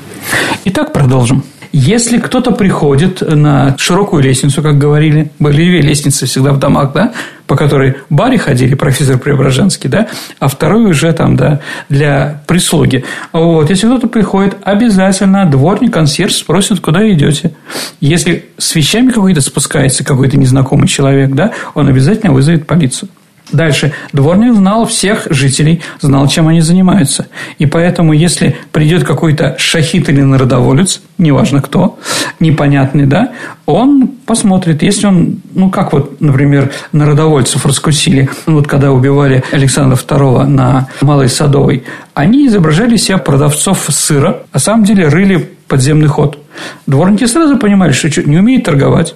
[0.63, 1.43] Итак, продолжим.
[1.75, 7.13] Если кто-то приходит на широкую лестницу, как говорили, были две лестницы всегда в домах, да,
[7.47, 10.07] по которой Барри ходили, профессор Преображенский, да,
[10.39, 13.03] а второй уже там, да, для прислуги.
[13.31, 17.53] Вот, если кто-то приходит, обязательно дворник, консьерж спросит, куда идете.
[17.99, 23.09] Если с вещами какой-то спускается какой-то незнакомый человек, да, он обязательно вызовет полицию.
[23.53, 23.93] Дальше.
[24.13, 27.27] Дворник знал всех жителей, знал, чем они занимаются.
[27.59, 31.99] И поэтому, если придет какой-то шахит или народоволец, неважно кто,
[32.39, 33.31] непонятный, да,
[33.67, 39.95] он посмотрит, если он, ну, как вот, например, народовольцев раскусили, ну, вот когда убивали Александра
[39.95, 41.83] II на Малой Садовой,
[42.15, 46.39] они изображали себя продавцов сыра, а на самом деле рыли подземный ход.
[46.87, 49.13] Дворники сразу понимали, что не умеет торговать,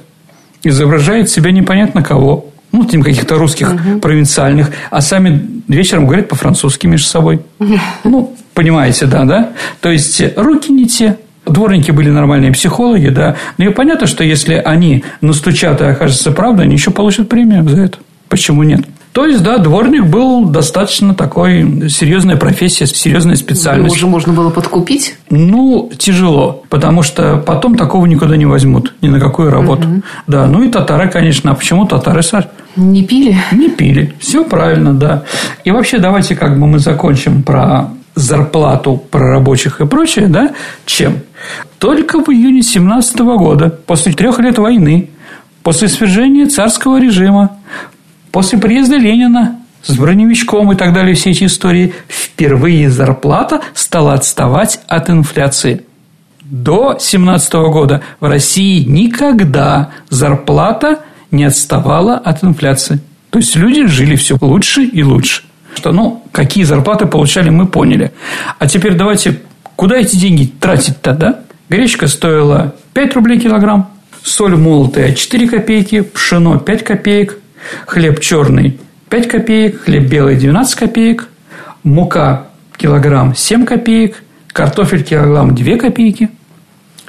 [0.62, 4.00] изображает себя непонятно кого, ну, тем каких-то русских угу.
[4.00, 7.42] провинциальных, а сами вечером говорят по-французски между собой.
[8.04, 9.50] Ну, понимаете, да, да?
[9.82, 13.36] То есть, руки не те, Дворники были нормальные психологи, да.
[13.58, 17.84] Но и понятно, что если они настучат и окажется правда, они еще получат премию за
[17.84, 17.98] это.
[18.28, 18.82] Почему нет?
[19.18, 23.96] То есть, да, дворник был достаточно такой серьезная профессия, серьезная специальность.
[23.96, 25.18] Его уже можно было подкупить?
[25.32, 29.88] Ну, тяжело, потому что потом такого никуда не возьмут, ни на какую работу.
[29.88, 30.02] Угу.
[30.28, 31.50] Да, ну и татары, конечно.
[31.50, 32.44] А почему татары, Саш?
[32.76, 33.36] Не пили?
[33.54, 34.14] Не пили.
[34.20, 35.24] Все правильно, да.
[35.64, 40.54] И вообще, давайте как бы мы закончим про зарплату про рабочих и прочее, да,
[40.86, 41.22] чем?
[41.80, 45.10] Только в июне 17 года, после трех лет войны,
[45.64, 47.58] после свержения царского режима,
[48.38, 54.80] После приезда Ленина с броневичком и так далее, все эти истории, впервые зарплата стала отставать
[54.88, 55.82] от инфляции.
[56.44, 61.00] До 17 года в России никогда зарплата
[61.32, 63.00] не отставала от инфляции.
[63.32, 65.42] То есть люди жили все лучше и лучше.
[65.74, 68.12] Что, ну, какие зарплаты получали, мы поняли.
[68.60, 69.42] А теперь давайте,
[69.76, 71.40] куда эти деньги тратить-то, да?
[71.70, 73.90] Гречка стоила 5 рублей килограмм,
[74.22, 77.40] соль молотая 4 копейки, пшено 5 копеек,
[77.86, 81.28] хлеб черный 5 копеек, хлеб белый 12 копеек,
[81.84, 86.30] мука килограмм 7 копеек, картофель килограмм 2 копейки,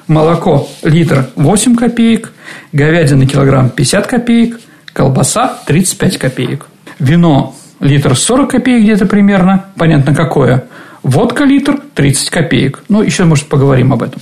[0.06, 2.32] молоко литр 8 копеек,
[2.72, 4.60] говядина килограмм 50 копеек,
[4.92, 6.66] колбаса 35 копеек,
[6.98, 10.64] вино литр 40 копеек где-то примерно, понятно какое,
[11.02, 12.82] водка литр 30 копеек.
[12.88, 14.20] Ну, еще, может, поговорим об этом.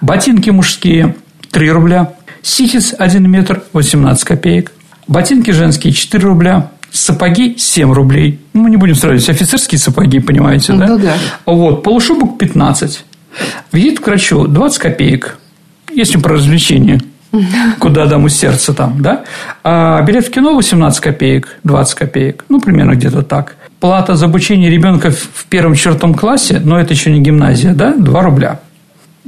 [0.00, 1.16] Ботинки мужские
[1.50, 4.72] 3 рубля, ситец 1 метр 18 копеек,
[5.08, 8.40] Ботинки женские 4 рубля, сапоги 7 рублей.
[8.52, 10.86] Ну, мы не будем сравнивать офицерские сапоги, понимаете, да?
[10.86, 11.14] Ну, да.
[11.46, 13.04] Вот, полушубок 15.
[13.72, 15.38] Визит к врачу 20 копеек.
[15.90, 17.00] Если про развлечения.
[17.78, 19.24] Куда даму сердце там, да?
[19.64, 22.44] А билет в кино 18 копеек, 20 копеек.
[22.50, 23.56] Ну, примерно где-то так.
[23.80, 28.22] Плата за обучение ребенка в первом четвертом классе, но это еще не гимназия, да, 2
[28.22, 28.60] рубля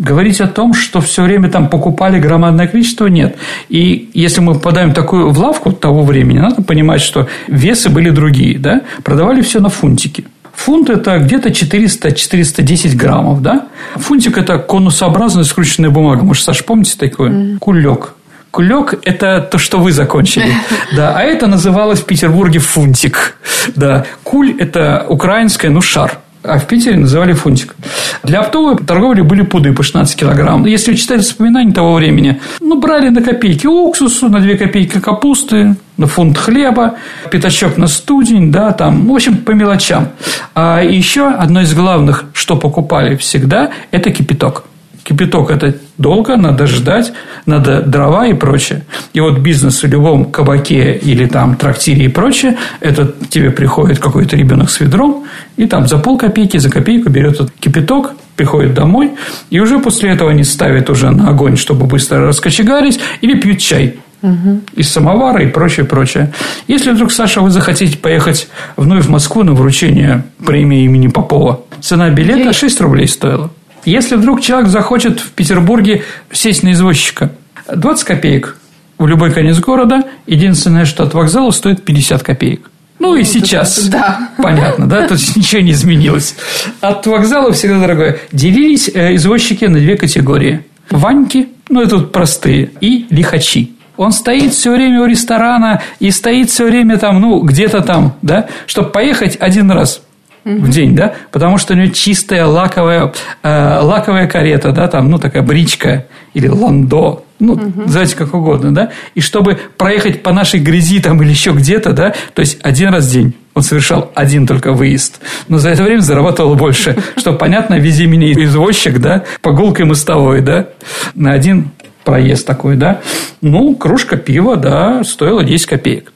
[0.01, 3.37] говорить о том, что все время там покупали громадное количество, нет.
[3.69, 8.11] И если мы попадаем в такую в лавку того времени, надо понимать, что весы были
[8.11, 10.25] другие, да, продавали все на фунтики.
[10.55, 13.69] Фунт– это где-то 400-410 граммов, да?
[13.95, 16.25] Фунтик– это конусообразная скрученная бумага.
[16.25, 17.31] Может, Саша, помните такое?
[17.31, 17.59] Mm.
[17.59, 18.15] Кулек.
[18.51, 20.53] Кулек– это то, что вы закончили.
[20.97, 23.37] Да, а это называлось в Петербурге фунтик.
[23.77, 27.75] Да, куль– это украинское, ну, шар а в Питере называли фунтик.
[28.23, 30.67] Для оптовой торговли были пуды по 16 килограмм.
[30.67, 36.07] Если читать воспоминания того времени, ну, брали на копейки уксусу, на 2 копейки капусты, на
[36.07, 36.97] фунт хлеба,
[37.31, 40.09] пятачок на студень, да, там, в общем, по мелочам.
[40.55, 44.65] А еще одно из главных, что покупали всегда, это кипяток.
[45.11, 47.13] Кипяток– это долго, надо ждать,
[47.45, 48.83] надо дрова и прочее.
[49.13, 54.37] И вот бизнес в любом кабаке или там трактире и прочее, это тебе приходит какой-то
[54.37, 55.25] ребенок с ведром,
[55.57, 59.11] и там за пол копейки, за копейку берет этот кипяток, приходит домой,
[59.51, 63.97] и уже после этого они ставят уже на огонь, чтобы быстро раскочегарить, или пьют чай
[64.23, 64.61] угу.
[64.77, 66.33] из самовара и прочее, прочее.
[66.69, 72.11] Если вдруг, Саша, вы захотите поехать вновь в Москву на вручение премии имени Попова, цена
[72.11, 73.51] билета 6 рублей стоила.
[73.85, 77.33] Если вдруг человек захочет в Петербурге сесть на извозчика,
[77.75, 78.57] 20 копеек
[78.99, 82.71] в любой конец города, единственное, что от вокзала стоит 50 копеек.
[82.99, 83.79] Ну, и ну, сейчас.
[83.89, 84.31] Да.
[84.37, 85.09] Понятно, да?
[85.09, 86.37] Тут ничего не изменилось.
[86.81, 88.19] От вокзала всегда дорогое.
[88.31, 90.65] Делились э, извозчики на две категории.
[90.91, 93.73] Ваньки, ну, это тут простые, и лихачи.
[93.97, 98.49] Он стоит все время у ресторана и стоит все время там, ну, где-то там, да,
[98.67, 100.03] чтобы поехать один раз
[100.45, 105.19] в день, да, потому что у него чистая лаковая, э, лаковая карета, да, там, ну,
[105.19, 107.83] такая бричка или ландо, ну, угу.
[107.83, 112.15] называйте как угодно, да, и чтобы проехать по нашей грязи там или еще где-то, да,
[112.35, 116.01] то есть один раз в день он совершал один только выезд, но за это время
[116.01, 120.69] зарабатывал больше, что понятно, вези меня извозчик, да, по гулкой мостовой, да,
[121.15, 121.71] на один
[122.05, 123.01] проезд такой, да,
[123.41, 126.13] ну, кружка пива, да, стоила 10 копеек.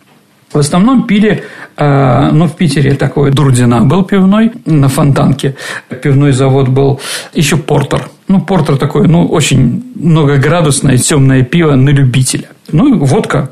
[0.52, 1.42] В основном пили,
[1.76, 5.56] э, ну, в Питере такой Дурдина был пивной на Фонтанке.
[6.02, 7.00] Пивной завод был.
[7.32, 8.08] Еще Портер.
[8.28, 12.48] Ну, Портер такой, ну, очень многоградусное темное пиво на любителя.
[12.70, 13.50] Ну, и водка.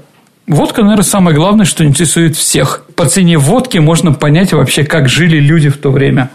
[0.49, 2.85] Водка, наверное, самое главное, что интересует всех.
[2.97, 6.31] По цене водки можно понять вообще, как жили люди в то время.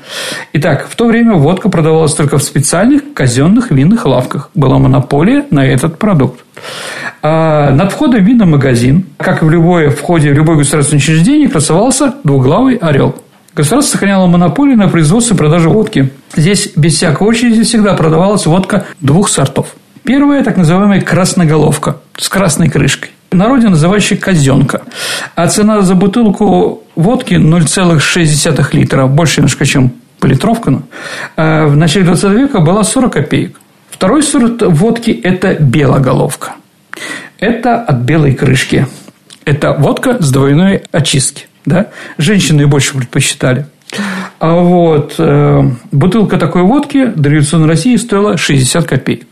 [0.54, 4.50] Итак, в то время водка продавалась только в специальных казенных винных лавках.
[4.56, 6.40] Была монополия на этот продукт.
[7.22, 11.50] А над входом в винный магазин, как и в любое входе в любое государственное учреждение,
[11.50, 13.16] красовался двуглавый орел.
[13.56, 16.12] Государство сохраняло монополию на производство и продажу водки.
[16.36, 19.76] Здесь без всякой очереди всегда продавалась водка двух сортов.
[20.04, 23.10] Первая– так называемая красноголовка с красной крышкой.
[23.32, 24.84] В народе называющая казенка.
[25.36, 30.84] А цена за бутылку водки 0,6 литра, больше немножко, чем политровка,
[31.36, 33.60] а в начале 20 века была 40 копеек.
[33.90, 36.54] Второй сорт водки– это белоголовка.
[37.40, 38.88] Это от белой крышки.
[39.46, 41.46] Это водка с двойной очистки.
[41.66, 41.88] Да?
[42.18, 43.66] Женщины ее больше предпочитали.
[44.40, 49.28] А вот э, бутылка такой водки до революционной России стоила 60 копеек.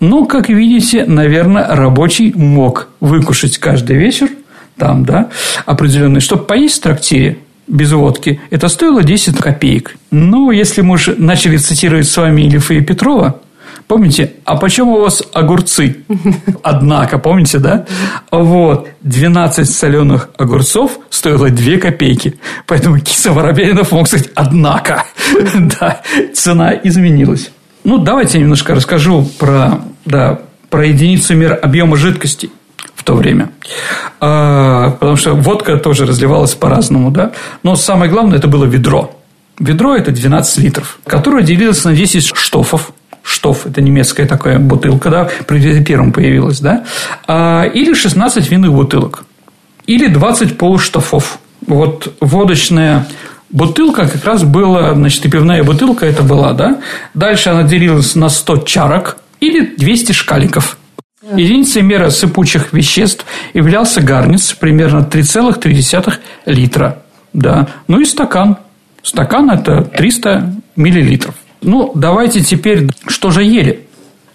[0.00, 4.28] Но, как видите, наверное, рабочий мог выкушать каждый вечер
[4.76, 5.28] там, да,
[5.66, 9.96] определенный, чтобы поесть в трактире, без водки, это стоило 10 копеек.
[10.10, 13.40] Ну, если мы уже начали цитировать с вами Ильфа Петрова,
[13.88, 16.04] помните, а почему у вас огурцы?
[16.62, 17.86] Однако, помните, да?
[18.30, 22.38] Вот, 12 соленых огурцов стоило 2 копейки.
[22.66, 25.04] Поэтому Киса Воробьянинов мог сказать «однако».
[25.80, 26.02] Да,
[26.34, 27.50] цена изменилась.
[27.84, 32.50] Ну, давайте я немножко расскажу про, да, про единицу мер объема жидкости
[32.94, 33.50] в то время.
[34.20, 37.32] А, потому что водка тоже разливалась по-разному, да.
[37.62, 39.14] Но самое главное, это было ведро.
[39.58, 42.92] Ведро– это 12 литров, которое делилось на 10 штофов.
[43.28, 46.84] Штоф– это немецкая такая бутылка, да, при первом появилась, да.
[47.26, 49.24] А, или 16 винных бутылок.
[49.86, 51.38] Или 20 полуштофов.
[51.66, 53.06] Вот водочная
[53.50, 56.78] бутылка как раз была, значит, и пивная бутылка это была, да.
[57.12, 60.78] Дальше она делилась на 100 чарок или 200 шкаликов.
[61.36, 66.14] Единицей меры сыпучих веществ являлся гарниц, примерно 3,3
[66.46, 67.02] литра.
[67.34, 67.68] Да.
[67.88, 68.56] Ну и стакан.
[69.02, 71.34] Стакан– это 300 миллилитров.
[71.62, 73.84] Ну, давайте теперь, что же ели?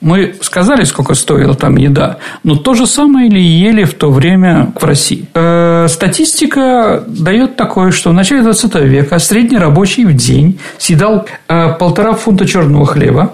[0.02, 4.74] Мы сказали, сколько стоила там еда, но то же самое ли ели в то время
[4.78, 5.28] в России?
[5.34, 11.74] Э, статистика дает такое, что в начале 20 века средний рабочий в день съедал э,
[11.80, 13.34] полтора фунта черного хлеба,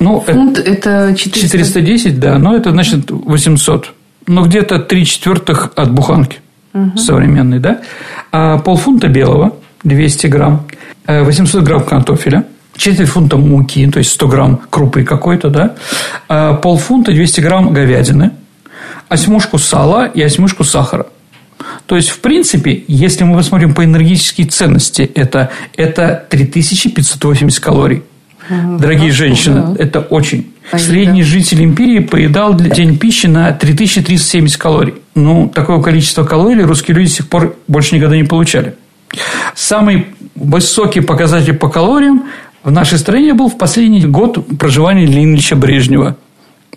[0.00, 1.58] ну, Фунт– это 400...
[1.58, 3.92] 410, да, но это значит 800.
[4.26, 6.38] Ну, где-то 3 четвертых от буханки
[6.72, 6.96] угу.
[6.96, 7.82] современной, да.
[8.32, 10.66] А полфунта белого, 200 грамм,
[11.06, 12.44] 800 э, грамм картофеля,
[12.80, 15.74] четверть фунта муки, то есть 100 грамм крупы какой-то, да,
[16.28, 18.30] а полфунта 200 грамм говядины,
[19.08, 21.06] осьмушку сала и осьмушку сахара.
[21.86, 28.02] То есть, в принципе, если мы посмотрим по энергетической ценности, это, это 3580 калорий.
[28.48, 29.82] Дорогие женщины, да.
[29.82, 30.52] это очень.
[30.72, 34.94] Средний житель империи поедал для день пищи на 3370 калорий.
[35.14, 38.74] Ну, такое количество калорий русские люди с сих пор больше никогда не получали.
[39.54, 42.24] Самый высокий показатель по калориям
[42.62, 46.16] в нашей стране был в последний год проживания Ленина Ильича Брежнева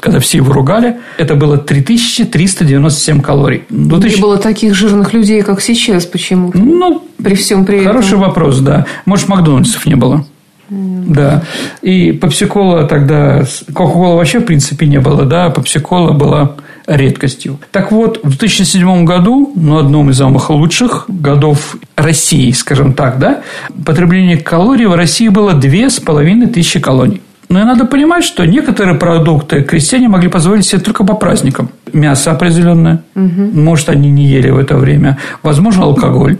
[0.03, 3.63] когда все его ругали, это было 3397 калорий.
[3.69, 4.15] 2000...
[4.17, 6.57] Не было таких жирных людей, как сейчас, почему-то.
[6.57, 8.19] Ну, при всем при Хороший этом.
[8.19, 8.85] вопрос, да.
[9.05, 10.25] Может, Макдональдсов не было.
[10.69, 11.43] Да.
[11.81, 13.43] И попсикола тогда...
[13.73, 16.55] Кока-кола вообще, в принципе, не было, да, попсикола была
[16.87, 17.59] редкостью.
[17.71, 23.41] Так вот, в 2007 году, ну, одном из самых лучших годов России, скажем так, да,
[23.85, 27.21] потребление калорий в России было 2500 калорий.
[27.49, 31.69] Но и надо понимать, что некоторые продукты крестьяне могли позволить себе только по праздникам.
[31.91, 33.03] Мясо определенное.
[33.15, 33.51] Угу.
[33.53, 35.19] Может, они не ели в это время.
[35.43, 36.37] Возможно, алкоголь.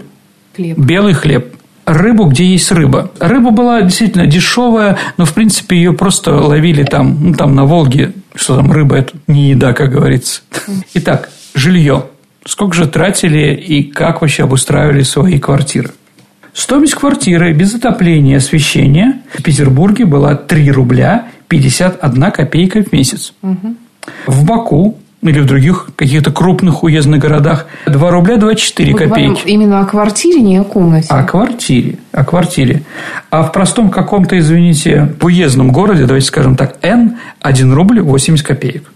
[0.56, 0.78] Хлеб.
[0.78, 1.54] Белый хлеб
[1.86, 3.10] рыбу, где есть рыба.
[3.18, 8.12] Рыба была действительно дешевая, но, в принципе, ее просто ловили там, ну, там на Волге,
[8.34, 10.42] что там рыба, это не еда, как говорится.
[10.94, 12.06] Итак, жилье.
[12.46, 15.92] Сколько же тратили и как вообще обустраивали свои квартиры?
[16.52, 23.32] Стоимость квартиры без отопления и освещения в Петербурге была 3 рубля 51 копейка в месяц.
[23.42, 23.74] Угу.
[24.26, 24.98] В Баку
[25.30, 29.42] или в других каких-то крупных уездных городах 2 рубля 24 Мы копейки.
[29.46, 31.08] именно о квартире, не о комнате.
[31.10, 32.82] О квартире, о квартире.
[33.30, 38.46] А в простом каком-то, извините, в уездном городе, давайте скажем так, Н 1 рубль 80
[38.46, 38.90] копеек.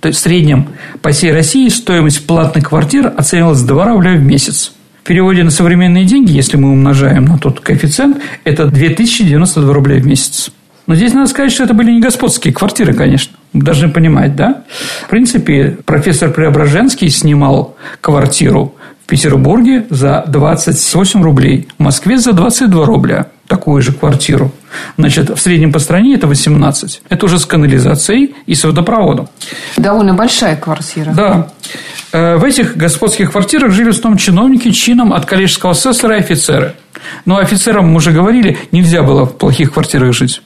[0.00, 0.68] То есть в среднем
[1.02, 4.72] по всей России стоимость платной квартиры оценивалась 2 рубля в месяц.
[5.02, 10.06] В переводе на современные деньги, если мы умножаем на тот коэффициент, это 2092 рубля в
[10.06, 10.50] месяц.
[10.86, 13.36] Но здесь надо сказать, что это были не господские квартиры, конечно.
[13.52, 14.62] Мы должны понимать, да?
[15.04, 18.74] В принципе, профессор Преображенский снимал квартиру
[19.04, 24.52] в Петербурге за 28 рублей, в Москве за 22 рубля такую же квартиру.
[24.98, 27.02] Значит, в среднем по стране это 18.
[27.08, 29.28] Это уже с канализацией и с водопроводом.
[29.76, 31.12] Довольно большая квартира.
[31.12, 31.48] Да.
[32.12, 36.74] Э, в этих господских квартирах жили в основном чиновники чином от коллежского асессора и офицеры.
[37.24, 40.42] Но офицерам, мы уже говорили, нельзя было в плохих квартирах жить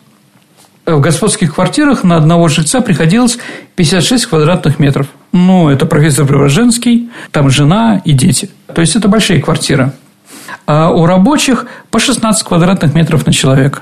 [0.86, 3.38] в господских квартирах на одного жильца приходилось
[3.76, 5.08] 56 квадратных метров.
[5.32, 8.50] Ну, это профессор Преображенский, там жена и дети.
[8.74, 9.92] То есть, это большие квартиры.
[10.66, 13.80] А у рабочих по 16 квадратных метров на человека.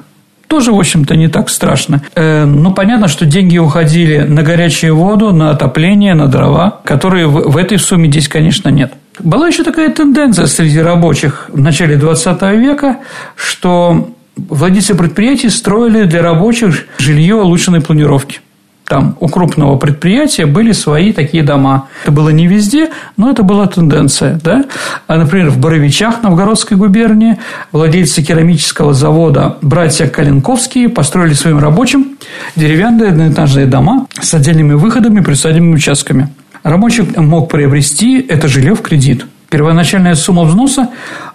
[0.49, 2.03] Тоже, в общем-то, не так страшно.
[2.15, 7.51] Э, ну, понятно, что деньги уходили на горячую воду, на отопление, на дрова, которые в,
[7.51, 8.95] в этой сумме здесь, конечно, нет.
[9.19, 12.99] Была еще такая тенденция среди рабочих в начале 20 века,
[13.37, 14.11] что
[14.49, 18.41] владельцы предприятий строили для рабочих жилье улучшенной планировки.
[18.89, 21.89] Там у крупного предприятия были свои такие дома.
[22.05, 24.41] Это было не везде, но это была тенденция.
[24.43, 24.65] Да?
[25.07, 27.39] А, например, в Боровичах Новгородской губернии
[27.71, 32.17] владельцы керамического завода братья Калинковские построили своим рабочим
[32.57, 36.31] деревянные одноэтажные дома с отдельными выходами и присадебными участками.
[36.63, 39.27] Рабочий мог приобрести это жилье в кредит.
[39.51, 40.89] Первоначальная сумма взноса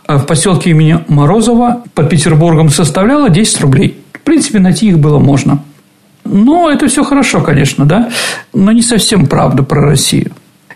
[0.08, 4.04] в поселке имени Морозова под Петербургом составляла 10 рублей.
[4.14, 5.64] В принципе, найти их было можно.
[6.26, 8.10] Но это все хорошо, конечно, да,
[8.54, 10.32] но не совсем правда про Россию.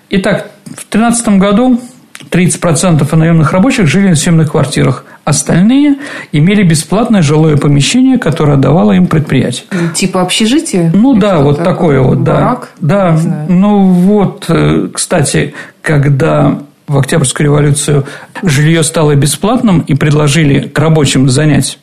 [0.10, 1.82] Итак, в 2013 году
[2.30, 5.06] 30% наемных рабочих жили на съемных квартирах.
[5.24, 5.98] Остальные
[6.32, 9.66] имели бесплатное жилое помещение, которое давало им предприятие.
[9.94, 10.92] Типа общежитие?
[10.94, 12.72] Ну да, вот такое вот, барак?
[12.80, 13.18] да.
[13.18, 18.06] Да, ну вот, э, кстати, когда в Октябрьскую революцию
[18.44, 21.80] жилье стало бесплатным и предложили рабочим занять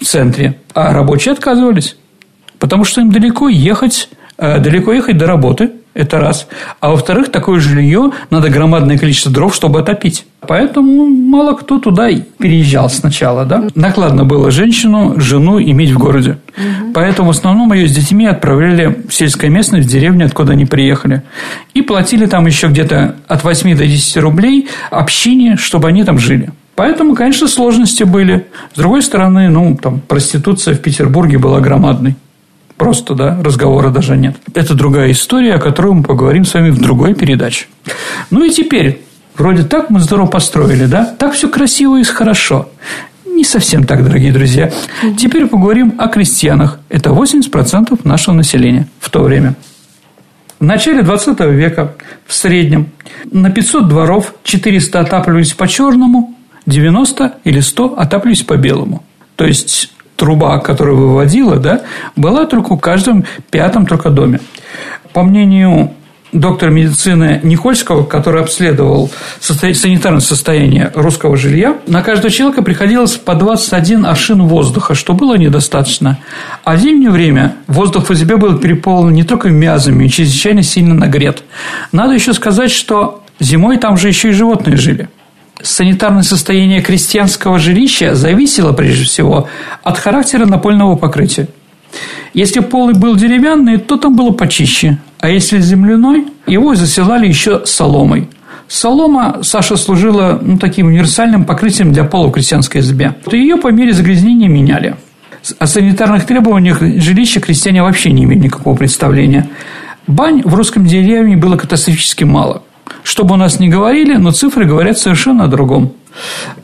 [0.00, 1.96] в центре, а рабочие отказывались,
[2.58, 6.46] потому что им далеко ехать, э, далеко ехать до работы, это раз.
[6.80, 10.26] А во-вторых, такое жилье надо громадное количество дров, чтобы отопить.
[10.46, 13.44] Поэтому мало кто туда переезжал сначала.
[13.44, 13.66] Да?
[13.74, 16.38] Накладно было женщину, жену иметь в городе.
[16.56, 16.92] Угу.
[16.92, 21.22] Поэтому в основном ее с детьми отправляли в сельское местность, в деревню, откуда они приехали.
[21.74, 26.50] И платили там еще где-то от 8 до 10 рублей общине, чтобы они там жили.
[26.74, 28.46] Поэтому, конечно, сложности были.
[28.74, 32.16] С другой стороны, ну, там, проституция в Петербурге была громадной.
[32.76, 34.36] Просто, да, разговора даже нет.
[34.54, 37.66] Это другая история, о которой мы поговорим с вами в другой передаче.
[38.30, 39.02] Ну и теперь,
[39.36, 41.04] вроде так мы здорово построили, да?
[41.18, 42.68] Так все красиво и хорошо.
[43.24, 44.72] Не совсем так, дорогие друзья.
[45.18, 46.80] Теперь поговорим о крестьянах.
[46.88, 49.54] Это 80% нашего населения в то время.
[50.58, 51.96] В начале 20 века
[52.26, 52.88] в среднем
[53.30, 59.02] на 500 дворов 400 отапливались по черному, 90 или 100 отапливались по белому.
[59.36, 61.82] То есть труба, которая выводила, да,
[62.16, 64.40] была только в каждом пятом только доме.
[65.12, 65.92] По мнению
[66.32, 69.10] доктора медицины Никольского, который обследовал
[69.40, 76.18] санитарное состояние русского жилья, на каждого человека приходилось по 21 аршин воздуха, что было недостаточно.
[76.64, 80.94] А в зимнее время воздух в избе был переполнен не только мязами и чрезвычайно сильно
[80.94, 81.42] нагрет.
[81.92, 85.08] Надо еще сказать, что зимой там же еще и животные жили
[85.62, 89.48] санитарное состояние крестьянского жилища зависело прежде всего
[89.82, 91.48] от характера напольного покрытия.
[92.34, 98.28] Если пол был деревянный, то там было почище, а если земляной, его заселали еще соломой.
[98.68, 103.14] Солома, Саша, служила ну, таким универсальным покрытием для пола в крестьянской избе.
[103.24, 104.96] То ее по мере загрязнения меняли.
[105.58, 109.48] О санитарных требованиях жилища крестьяне вообще не имели никакого представления.
[110.08, 112.62] Бань в русском деревне было катастрофически мало.
[113.02, 115.92] Что бы у нас ни говорили, но цифры говорят совершенно о другом.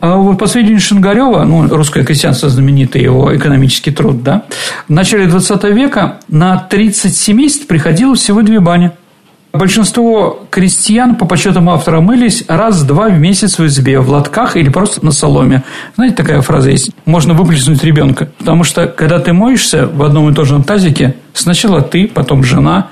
[0.01, 4.45] А вот по сведению Шингарева, ну, русское крестьянство знаменитый его экономический труд, да,
[4.89, 8.93] в начале 20 века на 30 семейств приходило всего две бани.
[9.53, 15.05] Большинство крестьян, по подсчетам автора, мылись раз-два в месяц в избе, в лотках или просто
[15.05, 15.62] на соломе.
[15.95, 16.91] Знаете, такая фраза есть?
[17.05, 18.31] Можно выплеснуть ребенка.
[18.39, 22.89] Потому что, когда ты моешься в одном и том же тазике, сначала ты, потом жена,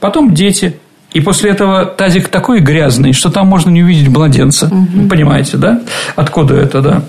[0.00, 0.76] потом дети,
[1.12, 4.66] и после этого тазик такой грязный, что там можно не увидеть младенца.
[4.66, 5.08] Угу.
[5.08, 5.80] Понимаете, да?
[6.16, 7.02] Откуда это, да?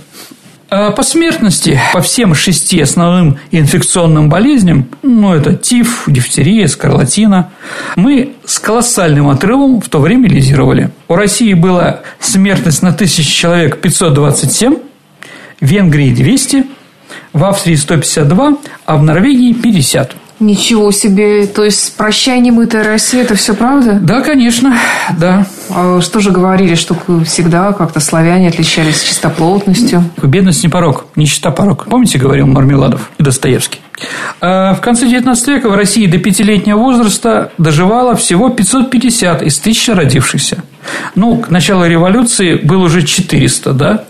[0.75, 7.51] А по смертности, по всем шести основным инфекционным болезням, ну, это тиф, дифтерия, скарлатина,
[7.95, 10.89] мы с колоссальным отрывом в то время лизировали.
[11.07, 14.77] У России была смертность на тысячу человек 527,
[15.61, 16.65] в Венгрии 200,
[17.33, 20.15] в Австрии 152, а в Норвегии 50.
[20.43, 21.47] Ничего себе.
[21.47, 23.99] То есть, прощай, немытая Россия, это все правда?
[24.01, 24.77] Да, конечно,
[25.17, 25.45] да.
[25.69, 30.03] А что же говорили, что всегда как-то славяне отличались чистоплотностью?
[30.21, 31.85] Бедность не порог, нищета порог.
[31.85, 33.79] Помните, говорил Мармеладов и Достоевский?
[34.41, 39.91] А в конце XIX века в России до пятилетнего возраста доживало всего 550 из тысячи
[39.91, 40.63] родившихся.
[41.15, 44.03] Ну, к началу революции было уже 400, да?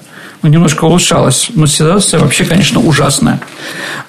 [0.43, 1.49] Ну, немножко улучшалась.
[1.55, 3.39] Но ситуация вообще, конечно, ужасная.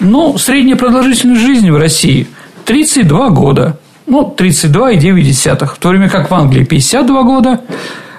[0.01, 2.27] Но средняя продолжительность жизни в России
[2.65, 3.79] 32 года.
[4.07, 5.67] Ну, 32,9.
[5.67, 7.61] В то время как в Англии 52 года,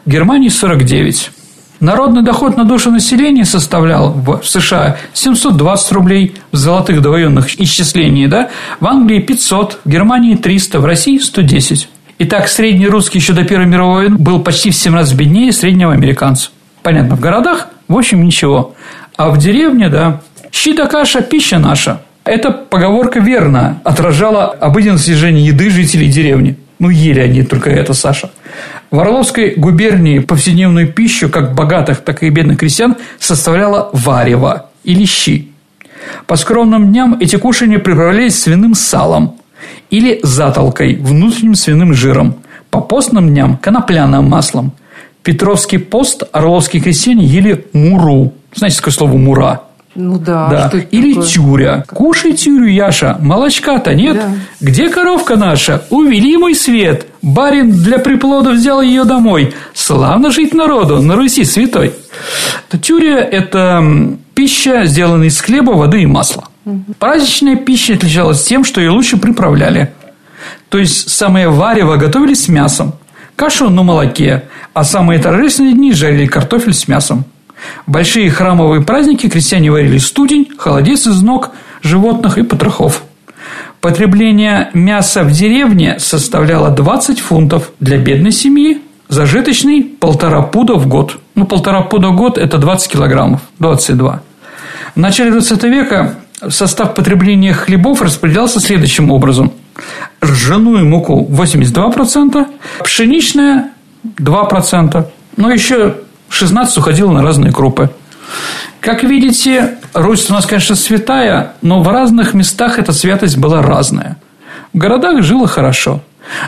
[0.05, 1.31] в Германии 49.
[1.81, 8.49] Народный доход на душу населения составлял в США 720 рублей в золотых довоенных исчислений, да?
[8.79, 11.89] в Англии 500, в Германии 300, в России 110.
[12.19, 15.91] Итак, средний русский еще до Первой мировой войны был почти в 7 раз беднее среднего
[15.91, 16.49] американца.
[16.81, 18.75] Понятно, в городах в общем, ничего.
[19.17, 20.21] А в деревне, да,
[20.51, 22.01] щи да каша– пища наша.
[22.23, 26.57] Эта поговорка верно отражала обыденное содержание еды жителей деревни.
[26.79, 28.31] Ну, ели они только это, Саша.
[28.91, 35.51] В Орловской губернии повседневную пищу как богатых, так и бедных крестьян составляла варево или щи.
[36.27, 39.37] По скромным дням эти кушания приправлялись свиным салом
[39.89, 42.37] или затолкой, внутренним свиным жиром.
[42.71, 44.73] По постным дням– конопляным маслом–
[45.25, 48.31] Петровский пост орловские крестьяне ели муру.
[48.53, 49.63] Знаете такое слово «мура»?
[49.95, 50.69] Ну да.
[50.71, 50.79] да.
[50.91, 51.27] Или такое?
[51.27, 51.83] тюря.
[51.87, 53.17] Кушай тюрю, Яша.
[53.19, 54.17] Молочка-то нет.
[54.17, 54.29] Да.
[54.61, 55.83] Где коровка наша?
[55.89, 57.07] Увели мой свет.
[57.23, 59.55] Барин для приплода взял ее домой.
[59.73, 61.93] Славно жить народу на Руси святой.
[62.81, 63.83] Тюря– это
[64.35, 66.43] пища, сделанная из хлеба, воды и масла.
[66.65, 66.93] Угу.
[66.99, 69.91] Праздничная пища отличалась тем, что ее лучше приправляли.
[70.69, 72.93] То есть, самое варево готовили с мясом
[73.35, 77.25] кашу на молоке, а самые торжественные дни жарили картофель с мясом.
[77.87, 83.03] Большие храмовые праздники крестьяне варили студень, холодец из ног животных и потрохов.
[83.81, 91.17] Потребление мяса в деревне составляло 20 фунтов для бедной семьи, зажиточный– полтора пуда в год.
[91.35, 94.21] Ну, полтора пуда в год– это 20 килограммов, 22.
[94.95, 96.15] В начале 20 века
[96.49, 99.51] состав потребления хлебов распределялся следующим образом–
[100.23, 102.47] ржаную муку 82%,
[102.83, 103.71] пшеничная
[104.17, 105.05] 2%,
[105.37, 105.95] но еще
[106.29, 107.89] 16 уходило на разные крупы.
[108.79, 114.17] Как видите, Русь у нас, конечно, святая, но в разных местах эта святость была разная.
[114.73, 116.01] В городах жило хорошо.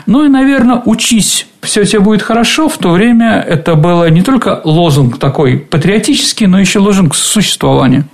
[0.06, 2.68] Ну и, наверное, учись, все у тебя будет хорошо.
[2.68, 8.04] В то время это было не только лозунг такой патриотический, но еще лозунг существования.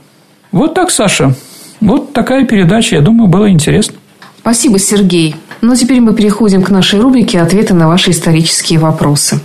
[0.52, 1.34] Вот так, Саша.
[1.80, 3.96] Вот такая передача, я думаю, было интересно.
[4.44, 5.36] Спасибо, Сергей.
[5.62, 9.40] Ну, теперь мы переходим к нашей рубрике «Ответы на ваши исторические вопросы».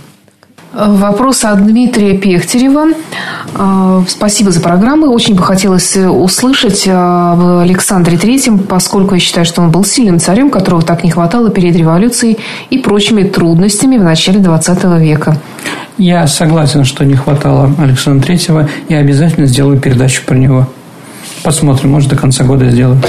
[0.74, 2.88] Вопрос от Дмитрия Пехтерева.
[3.54, 5.06] А, спасибо за программу.
[5.06, 10.50] Очень бы хотелось услышать об Александре Третьем, поскольку я считаю, что он был сильным царем,
[10.50, 12.36] которого так не хватало перед революцией
[12.68, 15.38] и прочими трудностями в начале XX века.
[15.96, 18.68] Я согласен, что не хватало Александра Третьего.
[18.90, 20.68] Я обязательно сделаю передачу про него.
[21.42, 23.00] Посмотрим, может, до конца года сделаю.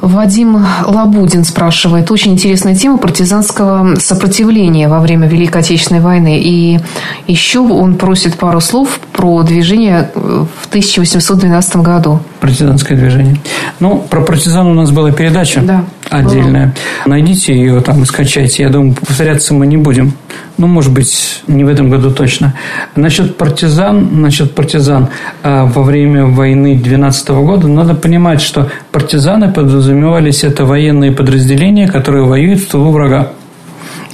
[0.00, 2.10] Вадим Лабудин спрашивает.
[2.10, 6.40] Очень интересная тема партизанского сопротивления во время Великой Отечественной войны.
[6.40, 6.80] И
[7.26, 12.20] еще он просит пару слов про движение в 1812 году.
[12.40, 13.36] Партизанское движение.
[13.78, 16.74] Ну, про партизан у нас была передача да, отдельная.
[17.06, 18.64] Найдите ее там и скачайте.
[18.64, 20.12] Я думаю, повторяться мы не будем.
[20.58, 22.54] Ну, может быть, не в этом году точно.
[22.96, 25.08] Насчет партизан, насчет партизан
[25.42, 32.24] а, во время войны 12 года надо понимать, что партизаны подразумевались это военные подразделения, которые
[32.24, 33.32] воюют в тылу врага.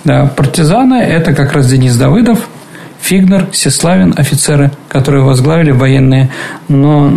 [0.05, 2.49] Да, партизаны– это как раз Денис Давыдов,
[3.07, 6.29] Фигнер, Сеславин, офицеры, которые возглавили военные.
[6.67, 7.09] Но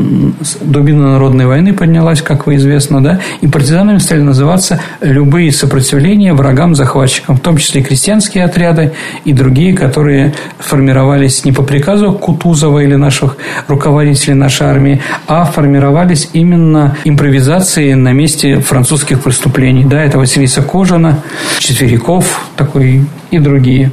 [0.62, 7.38] дубина народной войны поднялась, как вы известно, да, и партизанами стали называться любые сопротивления врагам-захватчикам,
[7.38, 8.94] в том числе крестьянские отряды,
[9.26, 13.38] и другие, которые формировались не по приказу Кутузова или наших
[13.68, 19.86] руководителей нашей армии, а формировались именно импровизацией на месте французских преступлений.
[19.86, 21.24] Да, это Василиса Кожина,
[21.58, 23.92] Четверяков такой и другие.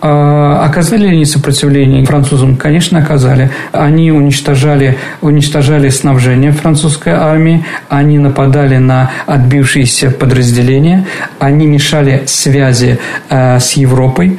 [0.00, 2.56] А оказали ли они сопротивление французам?
[2.56, 3.50] Конечно, оказали.
[3.72, 11.06] Они уничтожали, уничтожали снабжение французской армии, они нападали на отбившиеся подразделения,
[11.38, 12.98] они мешали связи
[13.30, 14.38] э, с Европой.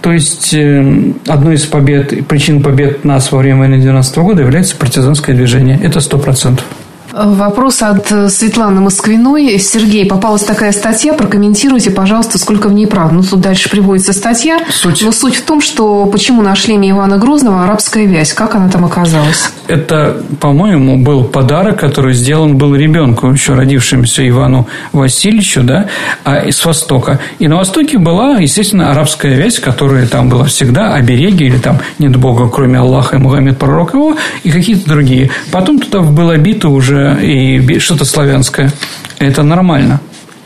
[0.00, 4.76] То есть, э, одной из побед, причин побед нас во время войны 19 года является
[4.76, 5.78] партизанское движение.
[5.82, 6.66] Это сто процентов.
[7.14, 9.56] Вопрос от э, Светланы Москвиной.
[9.60, 13.14] Сергей, попалась такая статья, прокомментируйте, пожалуйста, сколько в ней правды.
[13.14, 14.58] Ну, тут дальше приводится статья.
[14.68, 15.00] Суть.
[15.02, 18.84] Но суть в том, что почему на шлеме Ивана Грозного арабская вязь, как она там
[18.84, 19.52] оказалась?
[19.68, 25.86] Это, по-моему, был подарок, который сделан был ребенку, еще родившемуся Ивану Васильевичу, да,
[26.24, 27.20] а с Востока.
[27.38, 32.16] И на Востоке была, естественно, арабская вязь, которая там была всегда, обереги, или там нет
[32.16, 35.30] Бога, кроме Аллаха и Мухаммед пророк его, и какие-то другие.
[35.52, 38.72] Потом туда было бито уже и что-то славянское.
[39.18, 40.00] Это нормально.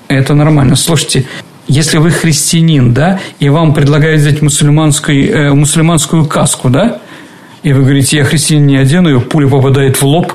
[0.09, 0.77] Это нормально.
[0.77, 1.27] Слушайте,
[1.67, 7.01] если вы христианин, да, и вам предлагают взять мусульманскую, э, мусульманскую каску, да,
[7.63, 10.33] и вы говорите, я христианин не одену, и пуля попадает в лоб,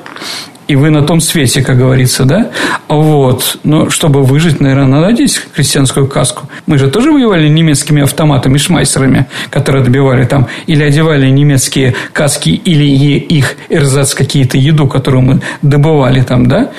[0.67, 2.51] и вы на том свете, как говорится, да?
[2.87, 3.57] Вот.
[3.63, 6.47] Но чтобы выжить, наверное, надо одеть христианскую каску.
[6.65, 12.83] Мы же тоже воевали немецкими автоматами, шмайсерами, которые отбивали там, или одевали немецкие каски, или
[12.85, 16.71] их эрзац какие-то еду, которую мы добывали там, да?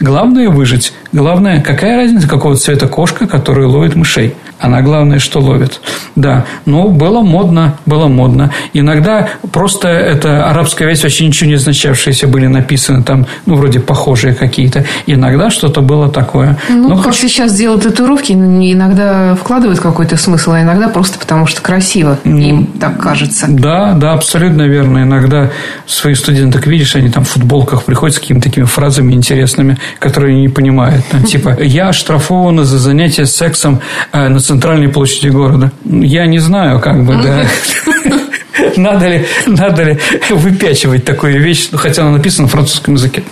[0.00, 0.92] Главное выжить.
[1.12, 4.34] Главное, какая разница, какого цвета кошка, которая ловит мышей.
[4.62, 5.80] Она главное, что ловит.
[6.14, 8.52] Да, но было модно, было модно.
[8.72, 14.34] Иногда просто это арабская вещь, вообще ничего не означавшиеся были написаны там, ну, вроде похожие
[14.34, 14.84] какие-то.
[15.06, 16.58] Иногда что-то было такое.
[16.68, 17.16] Ну, но как хоть...
[17.16, 23.00] сейчас делают татуировки, иногда вкладывают какой-то смысл, а иногда просто потому, что красиво им так
[23.00, 23.46] кажется.
[23.48, 25.02] Да, да, абсолютно верно.
[25.02, 25.50] Иногда
[25.86, 30.42] своих студенток видишь, они там в футболках приходят с какими-то такими фразами интересными, которые они
[30.42, 31.04] не понимают.
[31.26, 33.80] Типа, я оштрафована за занятие сексом
[34.12, 35.72] э, на центральной площади города.
[35.84, 37.46] Я не знаю, как бы, да.
[38.76, 39.98] Надо ли, надо ли
[40.30, 43.22] выпячивать такую вещь, хотя она написана на французском языке.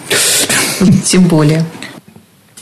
[1.05, 1.65] Тем более.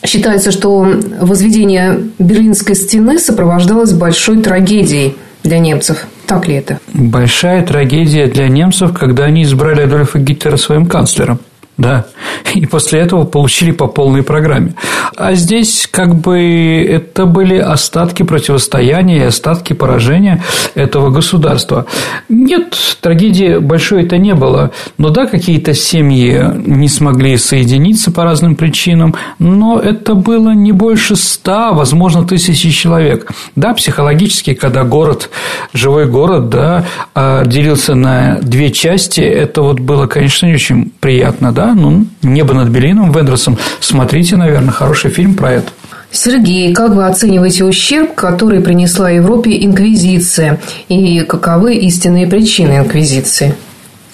[0.04, 0.86] Считается, что
[1.20, 6.06] возведение Берлинской стены сопровождалось большой трагедией для немцев.
[6.26, 6.80] Так ли это?
[6.92, 11.38] Большая трагедия для немцев, когда они избрали Адольфа Гитлера своим канцлером.
[11.78, 12.06] Да.
[12.54, 14.74] И после этого получили по полной программе.
[15.16, 20.42] А здесь как бы это были остатки противостояния и остатки поражения
[20.74, 21.86] этого государства.
[22.28, 24.72] Нет, трагедии большой это не было.
[24.98, 31.14] Но да, какие-то семьи не смогли соединиться по разным причинам, но это было не больше
[31.14, 33.30] ста, возможно, тысячи человек.
[33.54, 35.30] Да, психологически, когда город,
[35.72, 41.52] живой город, да, а, делился на две части, это вот было, конечно, не очень приятно,
[41.52, 43.58] да, ну, «Небо над Белином» Вендерсом.
[43.80, 45.70] Смотрите, наверное, хороший фильм про это.
[46.10, 50.58] Сергей, как вы оцениваете ущерб, который принесла Европе инквизиция?
[50.88, 53.54] И каковы истинные причины инквизиции?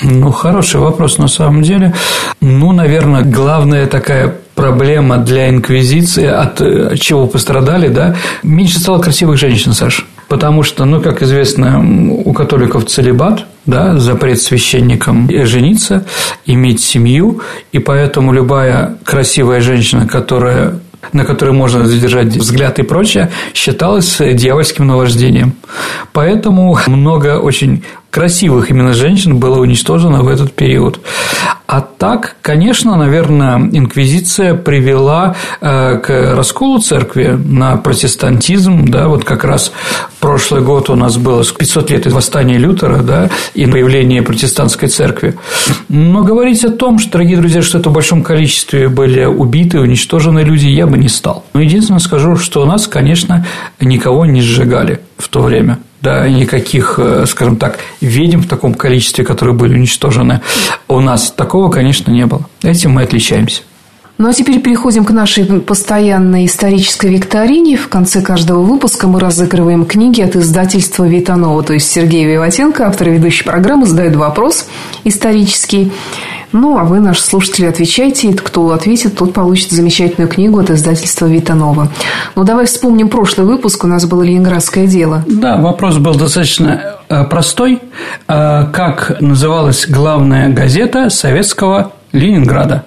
[0.02, 1.94] Ну, хороший вопрос на самом деле.
[2.40, 9.38] Ну, наверное, главная такая проблема для инквизиции, от э, чего пострадали, да, меньше стало красивых
[9.38, 10.04] женщин, Саша.
[10.28, 11.82] Потому что, ну, как известно,
[12.24, 16.04] у католиков целебат, да, запрет священникам жениться,
[16.46, 17.40] иметь семью,
[17.72, 20.80] и поэтому любая красивая женщина, которая
[21.12, 25.52] на которую можно задержать взгляд и прочее, считалось дьявольским наваждением.
[26.12, 31.00] Поэтому много очень красивых именно женщин было уничтожено в этот период.
[31.74, 39.42] А так, конечно, наверное, инквизиция привела э, к расколу церкви на протестантизм, да, вот как
[39.42, 39.72] раз
[40.20, 45.34] прошлый год у нас было 500 лет восстания Лютера, да, и появление протестантской церкви.
[45.88, 50.44] Но говорить о том, что, дорогие друзья, что это в большом количестве были убиты, уничтожены
[50.44, 51.44] люди, я бы не стал.
[51.54, 53.44] Но единственное скажу, что у нас, конечно,
[53.80, 59.24] никого не сжигали в то время да, никаких, э, скажем так, ведьм в таком количестве,
[59.24, 60.42] которые были уничтожены.
[60.86, 62.46] У нас такого, конечно, не было.
[62.62, 63.62] Этим мы отличаемся.
[64.16, 67.76] Ну а теперь переходим к нашей постоянной исторической викторине.
[67.76, 71.64] В конце каждого выпуска мы разыгрываем книги от издательства Витанова.
[71.64, 74.68] То есть Сергей Виватенко, автор и ведущий программы, задает вопрос
[75.02, 75.90] исторический.
[76.52, 78.28] Ну, а вы, наши слушатели, отвечайте.
[78.28, 81.88] И кто ответит, тот получит замечательную книгу от издательства Витанова.
[82.36, 83.82] Ну, давай вспомним прошлый выпуск.
[83.82, 85.24] У нас было Ленинградское дело.
[85.26, 87.80] Да, вопрос был достаточно э, простой.
[88.28, 92.84] Э, как называлась главная газета советского Ленинграда?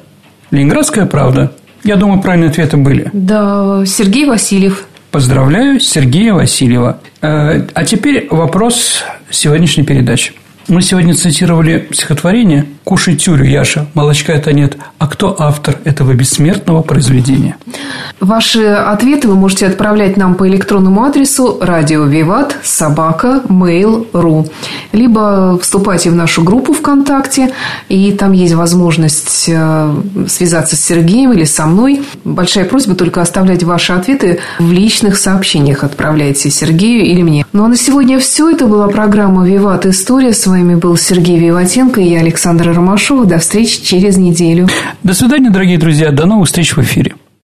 [0.52, 1.52] Ленинградская правда.
[1.84, 3.10] Я думаю, правильные ответы были.
[3.14, 4.86] Да, Сергей Васильев.
[5.12, 7.00] Поздравляю Сергея Васильева.
[7.22, 10.34] А теперь вопрос сегодняшней передачи.
[10.68, 14.78] Мы сегодня цитировали стихотворение «Кушай тюрю, Яша, молочка это нет».
[14.98, 17.56] А кто автор этого бессмертного произведения?
[18.20, 24.50] Ваши ответы вы можете отправлять нам по электронному адресу радио Виват собака mail.ru
[24.92, 27.54] либо вступайте в нашу группу ВКонтакте,
[27.88, 29.96] и там есть возможность э,
[30.28, 32.02] связаться с Сергеем или со мной.
[32.24, 35.84] Большая просьба только оставлять ваши ответы в личных сообщениях.
[35.84, 37.46] Отправляйте Сергею или мне.
[37.54, 38.50] Ну а на сегодня все.
[38.50, 39.86] Это была программа «Виват.
[39.86, 40.34] История».
[40.34, 43.26] С вами был Сергей Виватенко и я, Александра Ромашова.
[43.26, 44.68] До встречи через неделю.
[45.04, 46.12] До свидания, дорогие друзья.
[46.12, 47.17] До новых встреч в эфире.